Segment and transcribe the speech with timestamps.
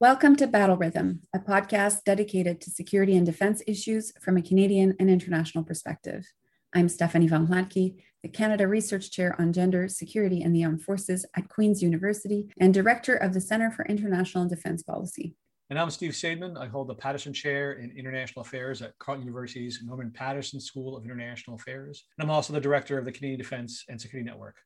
[0.00, 4.96] Welcome to Battle Rhythm, a podcast dedicated to security and defense issues from a Canadian
[4.98, 6.24] and international perspective.
[6.74, 11.26] I'm Stephanie von Hlatky, the Canada Research Chair on Gender, Security, and the Armed Forces
[11.36, 15.36] at Queen's University and Director of the Center for International and Defense Policy.
[15.68, 16.58] And I'm Steve Saideman.
[16.58, 21.04] I hold the Paterson Chair in International Affairs at Carleton University's Norman Paterson School of
[21.04, 22.06] International Affairs.
[22.16, 24.56] And I'm also the Director of the Canadian Defense and Security Network.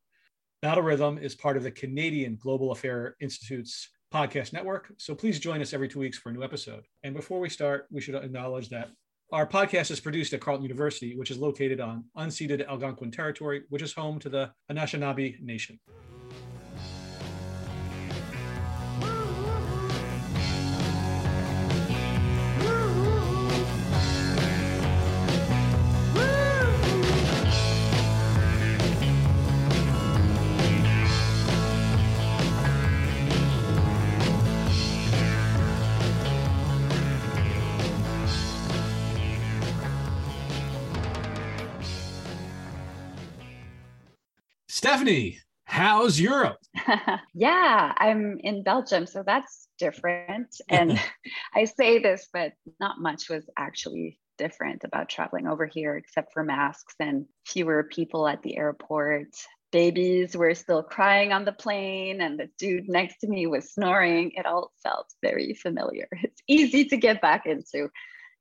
[0.63, 4.93] Battle Rhythm is part of the Canadian Global Affair Institute's podcast network.
[4.97, 6.85] So please join us every two weeks for a new episode.
[7.03, 8.91] And before we start, we should acknowledge that
[9.33, 13.83] our podcast is produced at Carleton University, which is located on unceded Algonquin territory, which
[13.83, 15.81] is home to the Anishinaabe Nation.
[45.05, 46.57] Stephanie, how's Europe?
[47.35, 50.49] yeah, I'm in Belgium, so that's different.
[50.71, 50.99] And
[51.55, 56.43] I say this, but not much was actually different about traveling over here, except for
[56.43, 59.29] masks and fewer people at the airport.
[59.73, 64.33] Babies were still crying on the plane, and the dude next to me was snoring.
[64.37, 66.09] It all felt very familiar.
[66.23, 67.91] It's easy to get back into.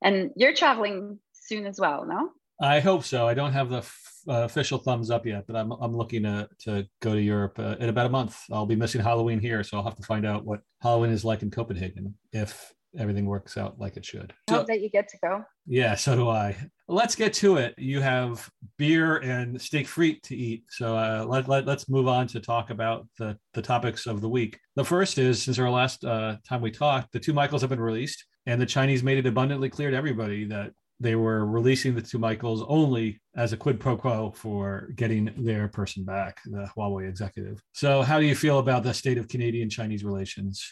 [0.01, 2.29] And you're traveling soon as well, no?
[2.61, 3.27] I hope so.
[3.27, 3.81] I don't have the
[4.27, 7.75] uh, official thumbs up yet, but I'm I'm looking to to go to Europe uh,
[7.79, 8.39] in about a month.
[8.51, 11.41] I'll be missing Halloween here, so I'll have to find out what Halloween is like
[11.41, 14.33] in Copenhagen if everything works out like it should.
[14.49, 15.43] I hope that you get to go.
[15.65, 16.55] Yeah, so do I.
[16.87, 17.73] Let's get to it.
[17.77, 20.65] You have beer and steak frites to eat.
[20.69, 24.29] So uh, let, let, let's move on to talk about the, the topics of the
[24.29, 24.59] week.
[24.75, 27.79] The first is since our last uh, time we talked, the two Michaels have been
[27.79, 32.01] released, and the Chinese made it abundantly clear to everybody that they were releasing the
[32.01, 37.09] two Michaels only as a quid pro quo for getting their person back, the Huawei
[37.09, 37.61] executive.
[37.73, 40.65] So, how do you feel about the state of Canadian Chinese relations?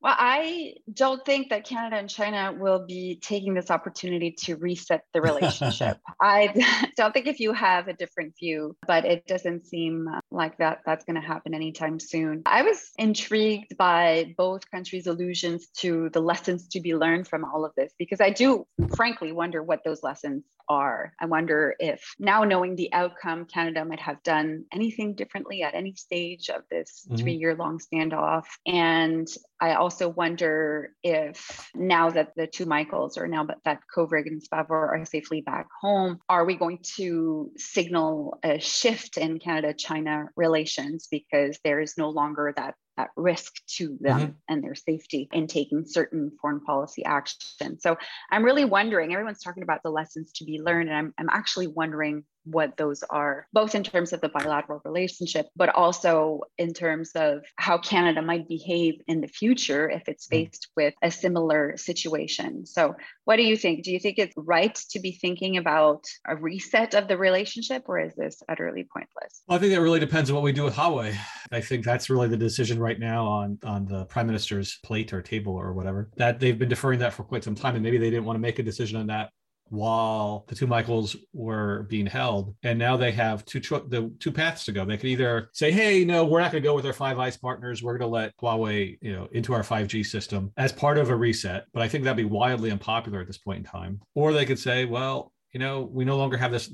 [0.00, 5.02] Well, I don't think that Canada and China will be taking this opportunity to reset
[5.12, 5.98] the relationship.
[6.20, 10.58] I don't think if you have a different view, but it doesn't seem uh, like
[10.58, 12.42] that that's going to happen anytime soon.
[12.46, 17.64] I was intrigued by both countries' allusions to the lessons to be learned from all
[17.64, 21.12] of this because I do frankly wonder what those lessons are.
[21.20, 25.94] I wonder if now knowing the outcome, Canada might have done anything differently at any
[25.94, 27.16] stage of this mm-hmm.
[27.16, 28.44] three year long standoff.
[28.66, 29.26] And
[29.60, 34.70] I also wonder if now that the two Michaels or now that Kovrig and Spavor
[34.70, 41.08] are safely back home, are we going to signal a shift in Canada China relations
[41.10, 44.32] because there is no longer that at risk to them mm-hmm.
[44.48, 47.78] and their safety in taking certain foreign policy action.
[47.78, 47.96] So
[48.30, 51.68] I'm really wondering, everyone's talking about the lessons to be learned, and I'm, I'm actually
[51.68, 57.12] wondering what those are, both in terms of the bilateral relationship, but also in terms
[57.14, 60.30] of how Canada might behave in the future if it's mm.
[60.30, 62.66] faced with a similar situation.
[62.66, 62.94] So,
[63.24, 63.84] what do you think?
[63.84, 67.98] Do you think it's right to be thinking about a reset of the relationship, or
[67.98, 69.42] is this utterly pointless?
[69.46, 71.16] Well, I think that really depends on what we do with Huawei.
[71.52, 75.22] I think that's really the decision right now on, on the prime minister's plate or
[75.22, 76.10] table or whatever.
[76.16, 78.40] That they've been deferring that for quite some time, and maybe they didn't want to
[78.40, 79.30] make a decision on that
[79.70, 82.54] while the two Michaels were being held.
[82.62, 84.84] And now they have two the two paths to go.
[84.84, 87.36] They could either say, "Hey, no, we're not going to go with our Five Eyes
[87.36, 87.82] partners.
[87.82, 91.16] We're going to let Huawei, you know, into our 5G system as part of a
[91.16, 94.00] reset." But I think that'd be wildly unpopular at this point in time.
[94.14, 96.70] Or they could say, "Well, you know, we no longer have this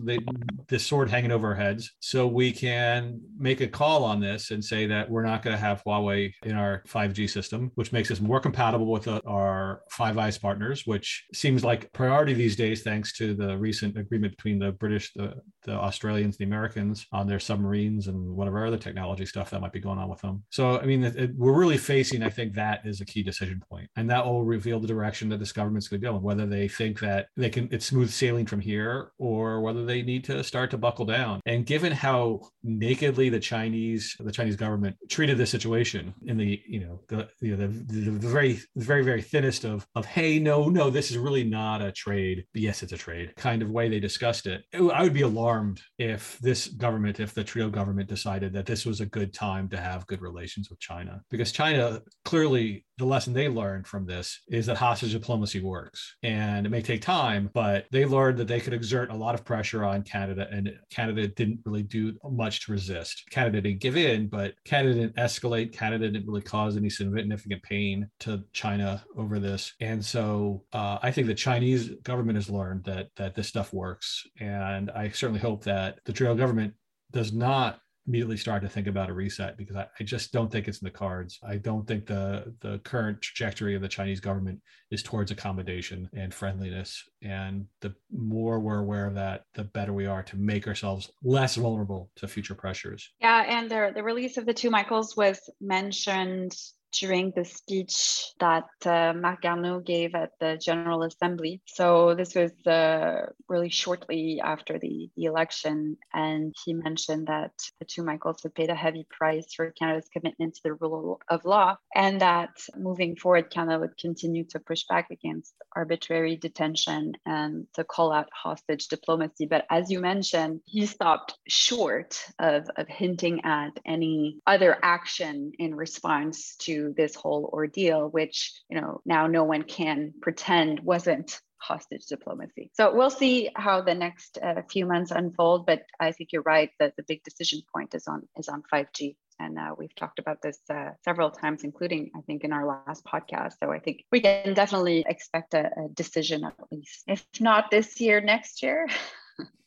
[0.68, 4.64] this sword hanging over our heads, so we can make a call on this and
[4.64, 8.20] say that we're not going to have Huawei in our 5G system, which makes us
[8.20, 13.12] more compatible with uh, our Five Eyes partners, which seems like priority these days, thanks
[13.18, 15.34] to the recent agreement between the British, the,
[15.64, 19.80] the Australians, the Americans on their submarines and whatever other technology stuff that might be
[19.80, 20.42] going on with them.
[20.50, 23.62] So, I mean, it, it, we're really facing, I think, that is a key decision
[23.70, 26.46] point, and that will reveal the direction that this government's going to go, and whether
[26.46, 30.42] they think that they can it's smooth sailing from here or whether they need to
[30.42, 31.40] start to buckle down.
[31.46, 36.80] And given how nakedly the Chinese, the Chinese government treated this situation in the, you
[36.80, 40.90] know, the, you know, the, the, very, very, very thinnest of, of, hey, no, no,
[40.90, 42.44] this is really not a trade.
[42.54, 44.64] Yes, it's a trade kind of way they discussed it.
[44.74, 49.00] I would be alarmed if this government, if the Trudeau government decided that this was
[49.00, 53.48] a good time to have good relations with China, because China clearly the lesson they
[53.48, 56.16] learned from this is that hostage diplomacy works.
[56.22, 59.44] And it may take time but they learned that they could exert a lot of
[59.44, 63.24] pressure on canada and canada didn't really do much to resist.
[63.30, 65.72] Canada didn't give in but canada didn't escalate.
[65.72, 69.74] Canada didn't really cause any significant pain to china over this.
[69.80, 74.26] And so uh, i think the chinese government has learned that that this stuff works.
[74.40, 76.74] And i certainly hope that the trudeau government
[77.12, 80.68] does not immediately start to think about a reset because I, I, just don't think
[80.68, 81.38] it's in the cards.
[81.46, 84.60] I don't think the the current trajectory of the Chinese government
[84.90, 87.02] is towards accommodation and friendliness.
[87.22, 91.56] And the more we're aware of that, the better we are to make ourselves less
[91.56, 93.10] vulnerable to future pressures.
[93.20, 96.54] Yeah, and the the release of the two Michaels was mentioned
[97.00, 101.60] during the speech that uh, Marc Garneau gave at the General Assembly.
[101.66, 107.84] So this was uh, really shortly after the, the election, and he mentioned that the
[107.84, 111.76] two Michaels had paid a heavy price for Canada's commitment to the rule of law,
[111.94, 117.84] and that moving forward, Canada would continue to push back against arbitrary detention and to
[117.84, 119.46] call out hostage diplomacy.
[119.46, 125.74] But as you mentioned, he stopped short of, of hinting at any other action in
[125.74, 132.06] response to this whole ordeal, which, you know, now no one can pretend wasn't hostage
[132.06, 132.70] diplomacy.
[132.74, 135.66] So we'll see how the next uh, few months unfold.
[135.66, 139.16] But I think you're right that the big decision point is on is on 5G.
[139.40, 143.04] And uh, we've talked about this uh, several times, including I think in our last
[143.04, 143.54] podcast.
[143.60, 148.00] So I think we can definitely expect a, a decision at least, if not this
[148.00, 148.86] year, next year.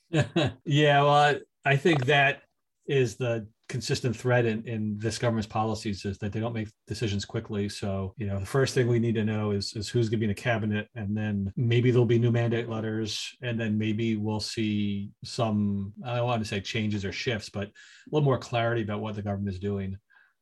[0.65, 1.35] yeah, well,
[1.65, 2.43] I think that
[2.85, 7.25] is the consistent thread in, in this government's policies is that they don't make decisions
[7.25, 7.67] quickly.
[7.67, 10.25] So, you know, the first thing we need to know is, is who's going to
[10.25, 10.87] be in the cabinet.
[10.95, 13.35] And then maybe there'll be new mandate letters.
[13.41, 17.67] And then maybe we'll see some, I don't want to say changes or shifts, but
[17.67, 17.71] a
[18.11, 19.97] little more clarity about what the government is doing.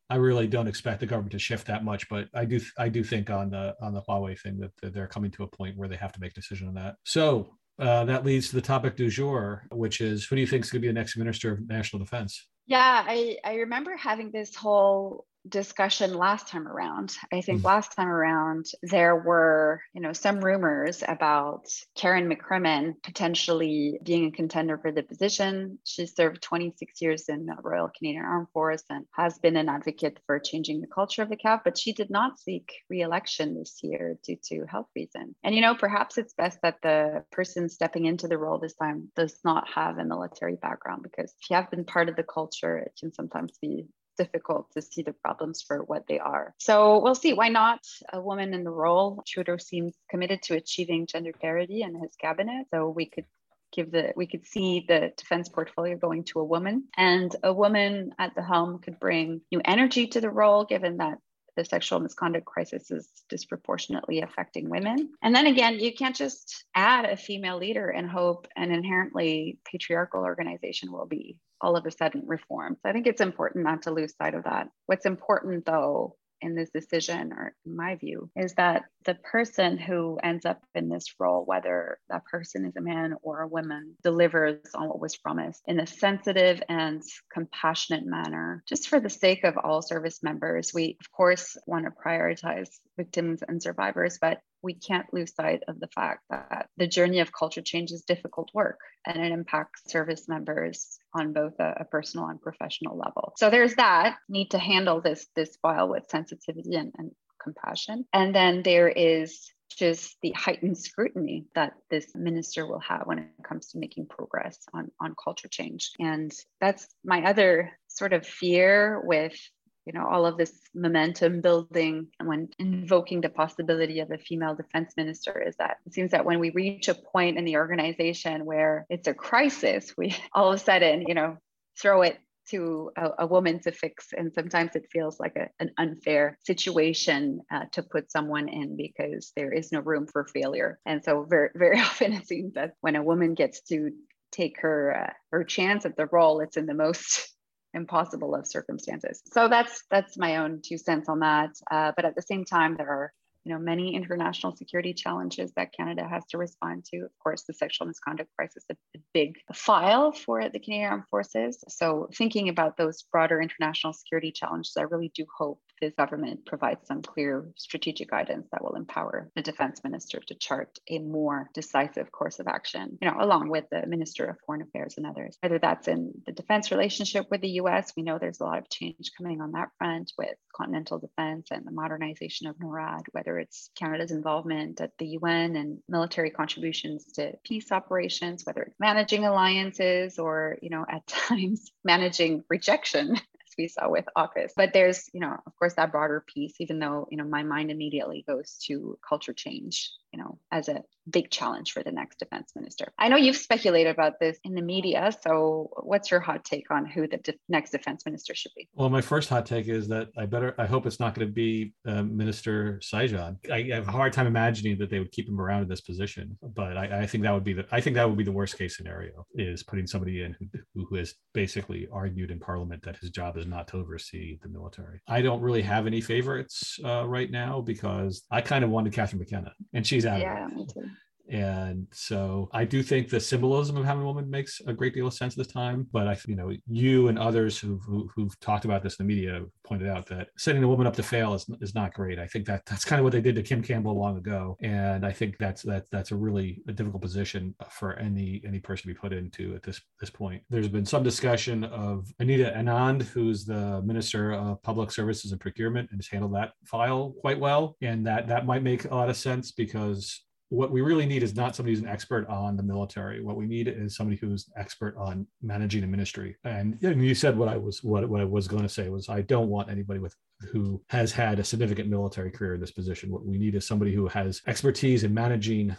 [0.10, 3.04] I really don't expect the government to shift that much, but I do I do
[3.04, 5.95] think on the on the Huawei thing that they're coming to a point where they
[5.95, 6.98] have to make a decision on that.
[7.06, 7.50] So
[7.80, 10.69] uh, that leads to the topic du jour, which is who do you think is
[10.69, 12.48] going to be the next Minister of National Defense?
[12.67, 17.15] Yeah, I, I remember having this whole discussion last time around.
[17.31, 17.65] I think mm.
[17.65, 24.31] last time around there were, you know, some rumors about Karen McCrimmon potentially being a
[24.31, 25.80] contender for the position.
[25.83, 30.19] She served 26 years in the Royal Canadian Armed Force and has been an advocate
[30.25, 34.18] for changing the culture of the CAF, but she did not seek re-election this year
[34.25, 35.36] due to health reasons.
[35.44, 39.12] And you know, perhaps it's best that the person stepping into the role this time
[39.15, 42.77] does not have a military background because if you have been part of the culture,
[42.77, 46.53] it can sometimes be difficult to see the problems for what they are.
[46.59, 47.33] So we'll see.
[47.33, 47.81] Why not
[48.12, 49.23] a woman in the role?
[49.27, 52.67] Trudeau seems committed to achieving gender parity in his cabinet.
[52.71, 53.25] So we could
[53.71, 58.13] give the we could see the defense portfolio going to a woman and a woman
[58.17, 61.17] at the helm could bring new energy to the role given that
[61.56, 65.13] the sexual misconduct crisis is disproportionately affecting women.
[65.21, 70.23] And then again, you can't just add a female leader and hope an inherently patriarchal
[70.23, 72.78] organization will be all of a sudden reformed.
[72.84, 74.68] So I think it's important not to lose sight of that.
[74.86, 80.19] What's important though in this decision, or in my view, is that the person who
[80.22, 84.60] ends up in this role, whether that person is a man or a woman, delivers
[84.75, 87.02] on what was promised in a sensitive and
[87.34, 90.72] compassionate manner, just for the sake of all service members.
[90.74, 95.80] We, of course, want to prioritize victims and survivors, but we can't lose sight of
[95.80, 100.27] the fact that the journey of culture change is difficult work and it impacts service
[100.27, 103.33] members on both a, a, personal and professional level.
[103.38, 107.12] So there's that need to handle this this file with sensitivity and, and
[107.42, 108.06] compassion.
[108.12, 113.29] And then there is just the heightened scrutiny that this minister will have when it
[113.43, 115.91] comes to making progress on, on culture change.
[116.00, 119.38] And that's my other sort of fear with
[119.86, 124.56] you know all of this momentum building and when invoking the possibility of a female
[124.56, 128.46] defense minister is that it seems that when we reach a point in the organization
[128.46, 131.38] where it's a crisis we all of a sudden you know
[131.77, 132.18] throw it
[132.50, 134.13] to a, a woman to fix.
[134.15, 139.32] And sometimes it feels like a, an unfair situation uh, to put someone in because
[139.36, 140.80] there is no room for failure.
[140.86, 143.92] And so very very often it seems that when a woman gets to
[144.32, 147.35] take her uh, her chance at the role it's in the most
[147.75, 149.22] impossible of circumstances.
[149.32, 151.51] So that's that's my own two cents on that.
[151.70, 153.13] Uh, but at the same time, there are
[153.46, 156.98] you know many international security challenges that Canada has to respond to.
[156.98, 161.64] Of course, the sexual misconduct crisis is a big file for the Canadian Armed Forces.
[161.70, 166.88] So thinking about those broader international security challenges, I really do hope this government provides
[166.88, 172.12] some clear strategic guidance that will empower the defense minister to chart a more decisive
[172.12, 175.38] course of action, you know, along with the Minister of Foreign Affairs and others.
[175.42, 178.70] Whether that's in the defense relationship with the US, we know there's a lot of
[178.70, 183.70] change coming on that front with continental defense and the modernization of NORAD, whether it's
[183.75, 190.20] Canada's involvement at the UN and military contributions to peace operations, whether it's managing alliances
[190.20, 194.51] or, you know, at times managing rejection as we saw with AUKUS.
[194.56, 197.72] But there's, you know, of course, that broader piece, even though, you know, my mind
[197.72, 202.51] immediately goes to culture change, you know, as a big challenge for the next defense
[202.55, 202.91] minister.
[202.98, 205.12] I know you've speculated about this in the media.
[205.22, 208.67] So what's your hot take on who the de- next defense minister should be?
[208.74, 211.34] Well, my first hot take is that I better, I hope it's not going to
[211.34, 213.38] be uh, Minister Sajjan.
[213.51, 216.38] I have a hard time imagining that they would keep him around in this position,
[216.41, 218.57] but I, I think that would be the, I think that would be the worst
[218.57, 223.12] case scenario is putting somebody in who, who has basically argued in parliament that his
[223.12, 225.01] job is not to oversee the military.
[225.07, 229.19] I don't really have any favorites uh, right now because I kind of wanted Catherine
[229.19, 230.19] McKenna, and she's out.
[230.19, 230.89] Yeah, me too.
[231.29, 235.08] And so I do think the symbolism of having a woman makes a great deal
[235.08, 235.88] of sense at this time.
[235.91, 239.13] But I, you know, you and others who've, who, have talked about this in the
[239.13, 242.20] media pointed out that setting a woman up to fail is, is not great.
[242.20, 244.58] I think that that's kind of what they did to Kim Campbell long ago.
[244.62, 248.84] And I think that's, that, that's a really a difficult position for any, any person
[248.84, 250.44] to be put into at this, this point.
[250.50, 255.89] There's been some discussion of Anita Anand, who's the Minister of Public Services and Procurement
[255.91, 257.75] and has handled that file quite well.
[257.82, 261.36] And that, that might make a lot of sense because what we really need is
[261.36, 263.24] not somebody who's an expert on the military.
[263.24, 266.36] What we need is somebody who's expert on managing a ministry.
[266.44, 269.10] And, and you said what I was what, what I was going to say was
[269.10, 270.16] I don't want anybody with
[270.52, 273.10] who has had a significant military career in this position.
[273.10, 275.75] What we need is somebody who has expertise in managing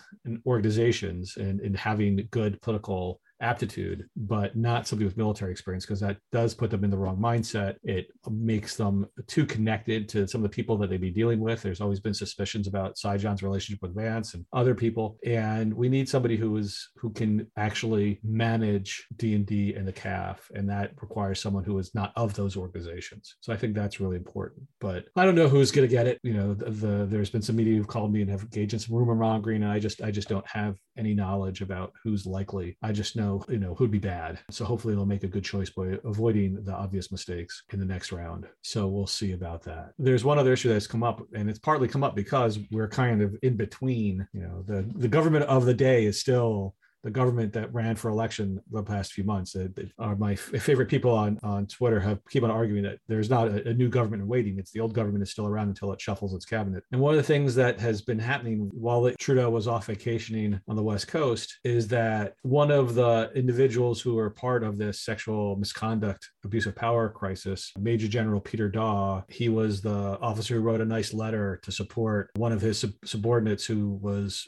[0.47, 6.19] organizations and in having good political aptitude, but not somebody with military experience, because that
[6.33, 7.77] does put them in the wrong mindset.
[7.83, 11.63] It makes them too connected to some of the people that they'd be dealing with.
[11.63, 16.09] There's always been suspicions about Sajjan's relationship with Vance and other people, and we need
[16.09, 20.93] somebody who is who can actually manage D and D and the CAF, and that
[21.01, 23.37] requires someone who is not of those organizations.
[23.41, 24.63] So I think that's really important.
[24.81, 26.19] But I don't know who's going to get it.
[26.23, 28.79] You know, the, the there's been some media who've called me and have engaged in
[28.79, 32.77] some rumor mongering, and I just I just don't have any knowledge about who's likely.
[32.83, 34.39] I just know know, you know, who'd be bad.
[34.51, 38.13] So hopefully they'll make a good choice by avoiding the obvious mistakes in the next
[38.13, 38.47] round.
[38.63, 39.93] So we'll see about that.
[39.99, 43.23] There's one other issue that's come up, and it's partly come up because we're kind
[43.23, 44.27] of in between.
[44.33, 48.11] You know, the the government of the day is still the government that ran for
[48.11, 52.19] election the past few months that, are uh, my favorite people on, on Twitter have
[52.29, 54.59] keep on arguing that there's not a, a, new government in waiting.
[54.59, 56.83] It's the old government is still around until it shuffles its cabinet.
[56.93, 60.77] And one of the things that has been happening while Trudeau was off vacationing on
[60.77, 65.57] the West Coast is that one of the individuals who are part of this sexual
[65.57, 70.81] misconduct, abuse of power crisis, Major General Peter Dawe, he was the officer who wrote
[70.81, 74.47] a nice letter to support one of his sub- subordinates who was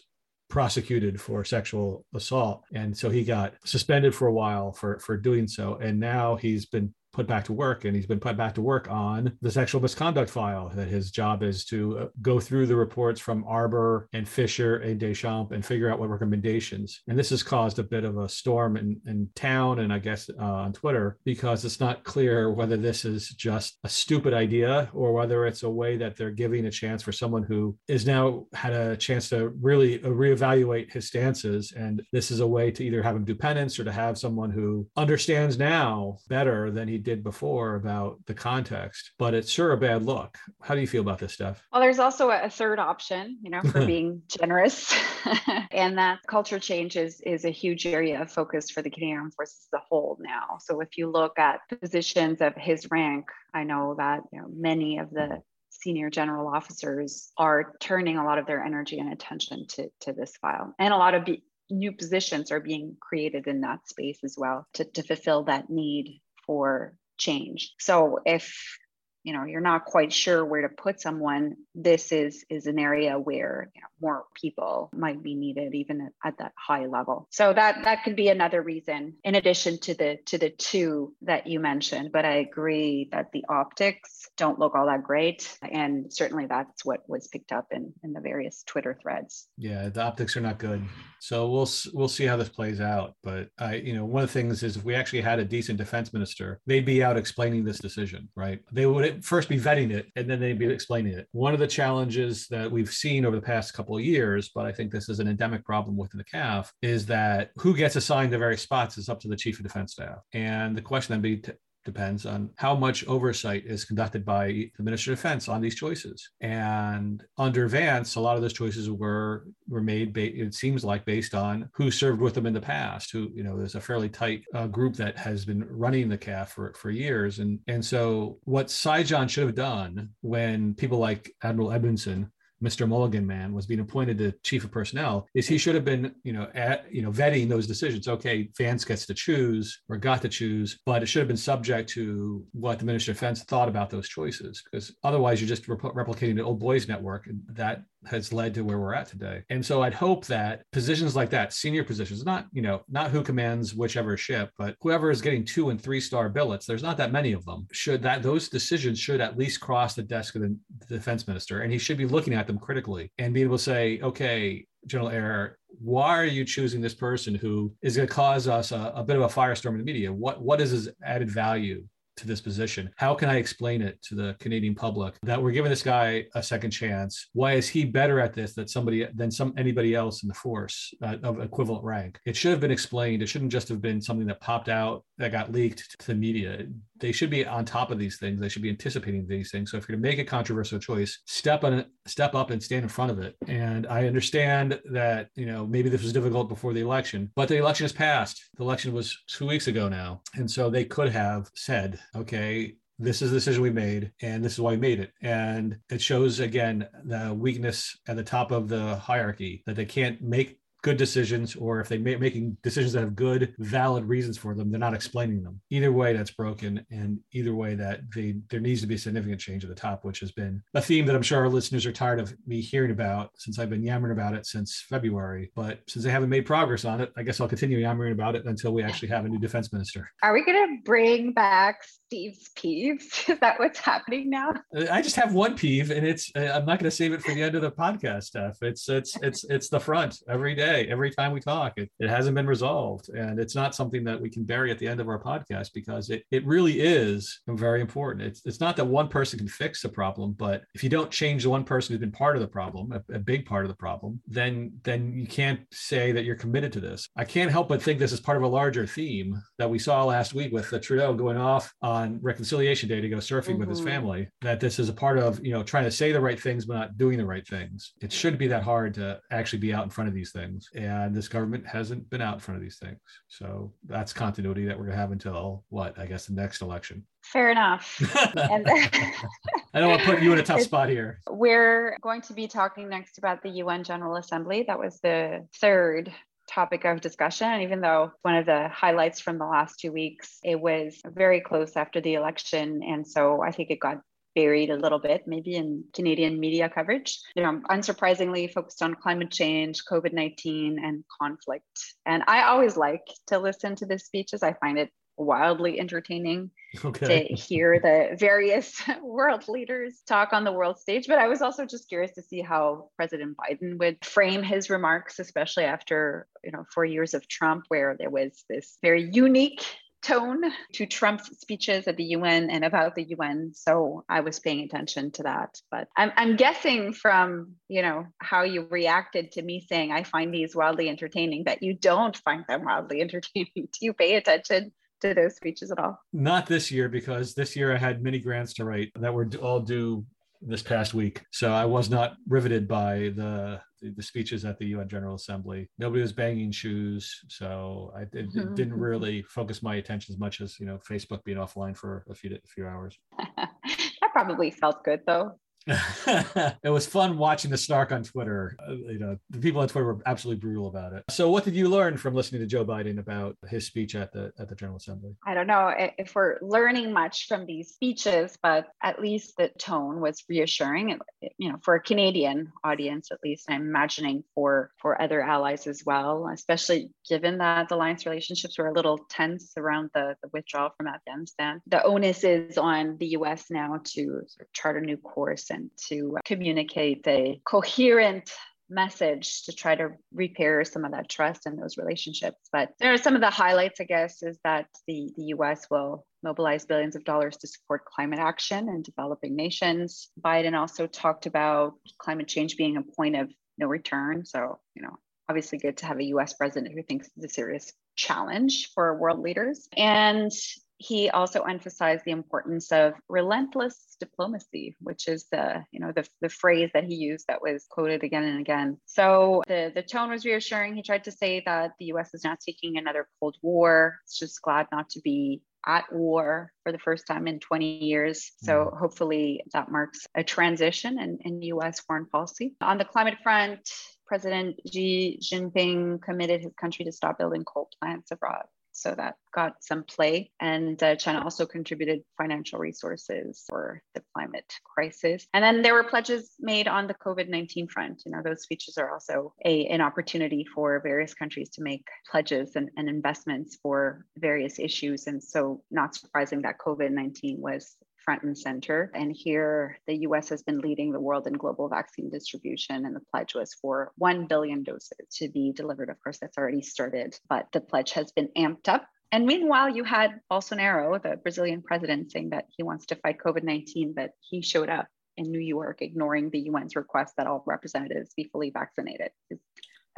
[0.49, 2.63] prosecuted for sexual assault.
[2.73, 5.77] And so he got suspended for a while for for doing so.
[5.77, 8.89] And now he's been put back to work and he's been put back to work
[8.89, 13.21] on the sexual misconduct file that his job is to uh, go through the reports
[13.21, 17.03] from Arbour and Fisher and Deschamps and figure out what recommendations.
[17.09, 20.31] And this has caused a bit of a storm in, in town and I guess
[20.31, 25.13] uh, on Twitter because it's not clear whether this is just a stupid idea or
[25.13, 28.73] whether it's a way that they're giving a chance for someone who is now had
[28.73, 31.73] a chance to really uh, reevaluate his stances.
[31.77, 34.53] And this is a way to either have him do penance or to have someone
[34.53, 39.79] who understands now better than he did before about the context, but it's sure a
[39.79, 40.37] bad look.
[40.61, 41.67] How do you feel about this stuff?
[41.73, 44.95] Well, there's also a third option, you know, for being generous,
[45.71, 49.35] and that culture change is, is a huge area of focus for the Canadian Armed
[49.35, 50.59] Forces as a whole now.
[50.61, 53.25] So if you look at positions of his rank,
[53.55, 58.39] I know that you know many of the senior general officers are turning a lot
[58.39, 60.75] of their energy and attention to, to this file.
[60.79, 64.67] And a lot of be- new positions are being created in that space as well
[64.75, 67.75] to, to fulfill that need for change.
[67.79, 68.79] So if
[69.23, 73.19] you know you're not quite sure where to put someone this is is an area
[73.19, 77.53] where you know, more people might be needed even at, at, that high level so
[77.53, 81.61] that that could be another reason in addition to the to the two that you
[81.61, 86.85] mentioned but i agree that the optics don't look all that great and certainly that's
[86.85, 90.59] what was picked up in in the various twitter threads yeah the optics are not
[90.59, 90.83] good
[91.21, 93.15] so we'll we'll see how this plays out.
[93.23, 95.79] But I, you know, one of the things is if we actually had a decent
[95.79, 98.61] defense minister, they'd be out explaining this decision, right?
[98.73, 101.27] They would first be vetting it, and then they'd be explaining it.
[101.33, 104.73] One of the challenges that we've seen over the past couple of years, but I
[104.73, 108.39] think this is an endemic problem within the CAF, is that who gets assigned to
[108.39, 110.19] various spots is up to the chief of defense staff.
[110.33, 111.43] And the question then be
[111.89, 116.31] depends on how much oversight is conducted by the Minister of Defense on these choices.
[116.41, 120.13] And under Vance, a lot of those choices were were made.
[120.13, 123.11] Ba- it seems like based on who served with them in the past.
[123.11, 126.49] Who you know, there's a fairly tight uh, group that has been running the CAF
[126.49, 127.39] for for years.
[127.39, 132.31] And and so what Sajjan should have done when people like Admiral Edmondson
[132.63, 132.89] Mr.
[132.89, 136.33] Mulligan man was being appointed to chief of personnel is he should have been, you
[136.33, 138.09] know, at, you know, vetting those decisions.
[138.09, 141.89] Okay, Vance gets to choose or got to choose, but it should have been subject
[141.91, 145.81] to what the Minister of Defense thought about those choices, because otherwise you're just rep-
[145.81, 149.43] replicating the old boys network, and that has led to where we're at today.
[149.51, 153.23] And so I'd hope that positions like that, senior positions, not, you know, not who
[153.23, 157.13] commands whichever ship, but whoever is getting two and three star billets, there's not that
[157.13, 157.67] many of them.
[157.73, 160.57] Should that those decisions should at least cross the desk of the,
[160.89, 164.01] defense minister, and he should be looking at them critically and be able to say,
[164.01, 168.73] okay, General Eyre, why are you choosing this person who is going to cause us
[168.73, 170.13] a, a bit of a firestorm in the media?
[170.13, 171.85] What what is his added value
[172.19, 172.91] to this position?
[172.97, 176.43] How can I explain it to the Canadian public that we're giving this guy a
[176.43, 177.29] second chance?
[177.33, 180.93] Why is he better at this than somebody than some anybody else in the force
[181.03, 182.19] uh, of equivalent rank?
[182.27, 183.23] It should have been explained.
[183.23, 186.67] It shouldn't just have been something that popped out that got leaked to the media.
[187.01, 188.41] They should be on top of these things.
[188.41, 189.71] They should be anticipating these things.
[189.71, 192.63] So if you're going to make a controversial choice, step on it, step up and
[192.63, 193.37] stand in front of it.
[193.47, 197.57] And I understand that you know maybe this was difficult before the election, but the
[197.57, 198.43] election has passed.
[198.57, 203.23] The election was two weeks ago now, and so they could have said, okay, this
[203.23, 206.41] is the decision we made and this is why we made it and it shows
[206.41, 211.55] again the weakness at the top of the hierarchy that they can't make good decisions
[211.55, 214.95] or if they make making decisions that have good valid reasons for them they're not
[214.95, 218.95] explaining them either way that's broken and either way that they there needs to be
[218.95, 221.49] a significant change at the top which has been a theme that i'm sure our
[221.51, 225.53] listeners are tired of me hearing about since i've been yammering about it since february
[225.55, 228.47] but since they haven't made progress on it i guess i'll continue yammering about it
[228.47, 232.51] until we actually have a new defense minister Are we going to bring back Steve's
[232.57, 233.29] peeves?
[233.29, 234.55] Is that what's happening now?
[234.91, 237.35] I just have one peeve, and it's uh, I'm not going to save it for
[237.35, 238.57] the end of the podcast stuff.
[238.63, 241.75] It's it's it's it's the front every day, every time we talk.
[241.77, 244.87] It, it hasn't been resolved, and it's not something that we can bury at the
[244.87, 248.25] end of our podcast because it it really is very important.
[248.27, 251.43] It's it's not that one person can fix the problem, but if you don't change
[251.45, 253.77] the one person who's been part of the problem, a, a big part of the
[253.77, 257.09] problem, then then you can't say that you're committed to this.
[257.17, 260.05] I can't help but think this is part of a larger theme that we saw
[260.05, 263.81] last week with the Trudeau going off on Reconciliation Day to go surfing with his
[263.81, 263.85] Mhm.
[263.85, 264.29] family.
[264.43, 266.75] That this is a part of you know trying to say the right things but
[266.75, 267.93] not doing the right things.
[268.01, 271.15] It shouldn't be that hard to actually be out in front of these things, and
[271.15, 272.99] this government hasn't been out in front of these things.
[273.29, 277.05] So that's continuity that we're gonna have until what I guess the next election.
[277.23, 278.01] Fair enough.
[278.37, 278.67] And
[279.75, 281.21] I don't want to put you in a tough spot here.
[281.29, 284.65] We're going to be talking next about the UN General Assembly.
[284.67, 286.13] That was the third
[286.49, 287.49] topic of discussion.
[287.49, 291.41] And even though one of the highlights from the last two weeks, it was very
[291.41, 292.83] close after the election.
[292.83, 294.01] And so I think it got
[294.39, 297.19] buried a little bit, maybe in Canadian media coverage.
[297.35, 301.67] You know, unsurprisingly focused on climate change, COVID 19, and conflict.
[302.07, 304.45] And I always like to listen to the speeches.
[304.45, 306.53] I find it wildly entertaining
[306.85, 307.27] Okay.
[307.29, 311.09] to hear the various world leaders talk on the world stage.
[311.09, 315.19] But I was also just curious to see how President Biden would frame his remarks,
[315.19, 319.65] especially after you know four years of Trump, where there was this very unique
[320.03, 323.53] tone to Trump's speeches at the UN and about the UN.
[323.55, 325.61] So I was paying attention to that.
[325.71, 330.33] But I'm, I'm guessing from, you know, how you reacted to me saying I find
[330.33, 333.51] these wildly entertaining that you don't find them wildly entertaining.
[333.55, 336.01] Do you pay attention to those speeches at all?
[336.13, 339.61] Not this year because this year I had many grants to write that were all
[339.61, 340.05] due
[340.41, 341.23] this past week.
[341.33, 345.71] So I was not riveted by the the speeches at the UN General Assembly.
[345.79, 348.55] Nobody was banging shoes, so I it, it Mhm.
[348.57, 352.15] didn't really focus my attention as much as you know Facebook being offline for a
[352.15, 352.99] few a few hours.
[353.37, 355.39] that probably felt good though.
[355.69, 358.57] It was fun watching the snark on Twitter.
[358.67, 361.05] Uh, you know, the people on Twitter were absolutely brutal about it.
[361.11, 364.33] So, what did you learn from listening to Joe Biden about his speech at the
[364.39, 365.15] at the General Assembly?
[365.27, 370.01] I don't know if we're learning much from these speeches, but at least the tone
[370.01, 370.99] was reassuring.
[371.37, 375.83] You know, for a Canadian audience, at least, I'm imagining for for other allies as
[375.85, 380.71] well, especially given that the alliance relationships were a little tense around the, the withdrawal
[380.77, 381.61] from Afghanistan.
[381.67, 383.47] The onus is on the U.S.
[383.51, 385.51] now to sort of chart a new course
[385.89, 388.31] to communicate a coherent
[388.71, 392.37] message to try to repair some of that trust in those relationships.
[392.53, 396.05] But there are some of the highlights, I guess, is that the, the US will
[396.23, 400.11] mobilize billions of dollars to support climate action in developing nations.
[400.21, 404.25] Biden also talked about climate change being a point of no return.
[404.25, 404.97] So, you know,
[405.29, 409.21] obviously good to have a US president who thinks it's a serious challenge for world
[409.21, 409.69] leaders.
[409.77, 410.33] And
[410.79, 416.29] he also emphasized the importance of relentless diplomacy, which is the you know the, the
[416.29, 418.79] phrase that he used that was quoted again and again.
[418.87, 420.77] So the the tone was reassuring.
[420.77, 422.15] He tried to say that the U.S.
[422.15, 423.99] is not seeking another Cold War.
[424.05, 428.33] It's just glad not to be at war for the first time in 20 years.
[428.43, 428.79] So mm.
[428.79, 432.55] hopefully that marks a transition in, in US foreign policy.
[432.61, 433.69] On the climate front,
[434.07, 438.45] President Xi Jinping committed his country to stop building coal plants abroad.
[438.81, 440.31] So that got some play.
[440.41, 445.27] And uh, China also contributed financial resources for the climate crisis.
[445.35, 448.03] And then there were pledges made on the COVID 19 front.
[448.05, 452.57] You know, those speeches are also a, an opportunity for various countries to make pledges
[452.57, 455.07] and, and investments for various issues.
[455.07, 458.91] And so, not surprising that COVID 19 was front and center.
[458.95, 463.03] And here, the US has been leading the world in global vaccine distribution, and the
[463.13, 465.91] pledge was for 1 billion doses to be delivered.
[465.91, 468.87] Of course, that's already started, but the pledge has been amped up.
[469.11, 473.43] And meanwhile, you had Bolsonaro, the Brazilian president, saying that he wants to fight COVID
[473.43, 478.13] 19, but he showed up in New York, ignoring the UN's request that all representatives
[478.15, 479.11] be fully vaccinated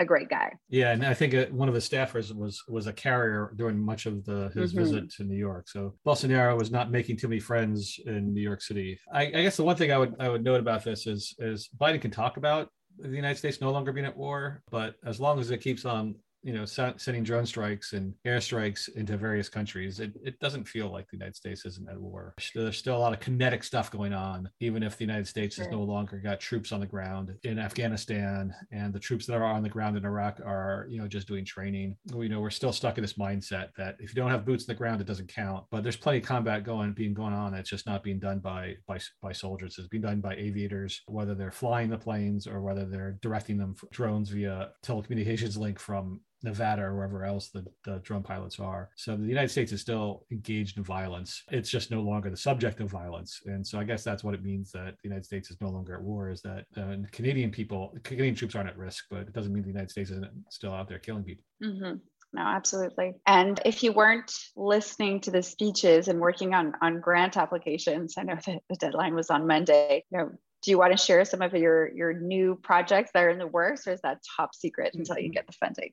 [0.00, 0.52] a great guy.
[0.68, 4.06] Yeah, and I think uh, one of the staffers was was a carrier during much
[4.06, 4.80] of the his mm-hmm.
[4.80, 5.68] visit to New York.
[5.68, 8.98] So Bolsonaro was not making too many friends in New York City.
[9.12, 11.68] I, I guess the one thing I would I would note about this is is
[11.78, 15.38] Biden can talk about the United States no longer being at war, but as long
[15.38, 20.12] as it keeps on you know sending drone strikes and airstrikes into various countries it,
[20.24, 22.35] it doesn't feel like the united states isn't at war.
[22.55, 25.68] There's still a lot of kinetic stuff going on even if the united states has
[25.68, 29.62] no longer got troops on the ground in afghanistan and the troops that are on
[29.62, 31.96] the ground in iraq are you know just doing training.
[32.14, 34.74] You know we're still stuck in this mindset that if you don't have boots on
[34.74, 37.70] the ground it doesn't count but there's plenty of combat going being going on it's
[37.70, 39.76] just not being done by by, by soldiers.
[39.79, 43.74] It's being done by aviators whether they're flying the planes or whether they're directing them
[43.90, 48.90] drones via telecommunications link from Nevada or wherever else the, the drone pilots are.
[48.96, 51.42] So the United States is still engaged in violence.
[51.50, 53.40] It's just no longer the subject of violence.
[53.46, 55.94] And so I guess that's what it means that the United States is no longer
[55.94, 59.53] at war is that uh, Canadian people, Canadian troops aren't at risk, but it doesn't
[59.53, 61.44] mean the United States isn't still out there killing people.
[61.62, 61.96] Mm-hmm.
[62.33, 63.14] No, absolutely.
[63.26, 68.22] And if you weren't listening to the speeches and working on on grant applications, I
[68.22, 70.05] know that the deadline was on Monday.
[70.12, 70.31] You know,
[70.62, 73.46] do you want to share some of your your new projects that are in the
[73.46, 75.90] works or is that top secret until you get the funding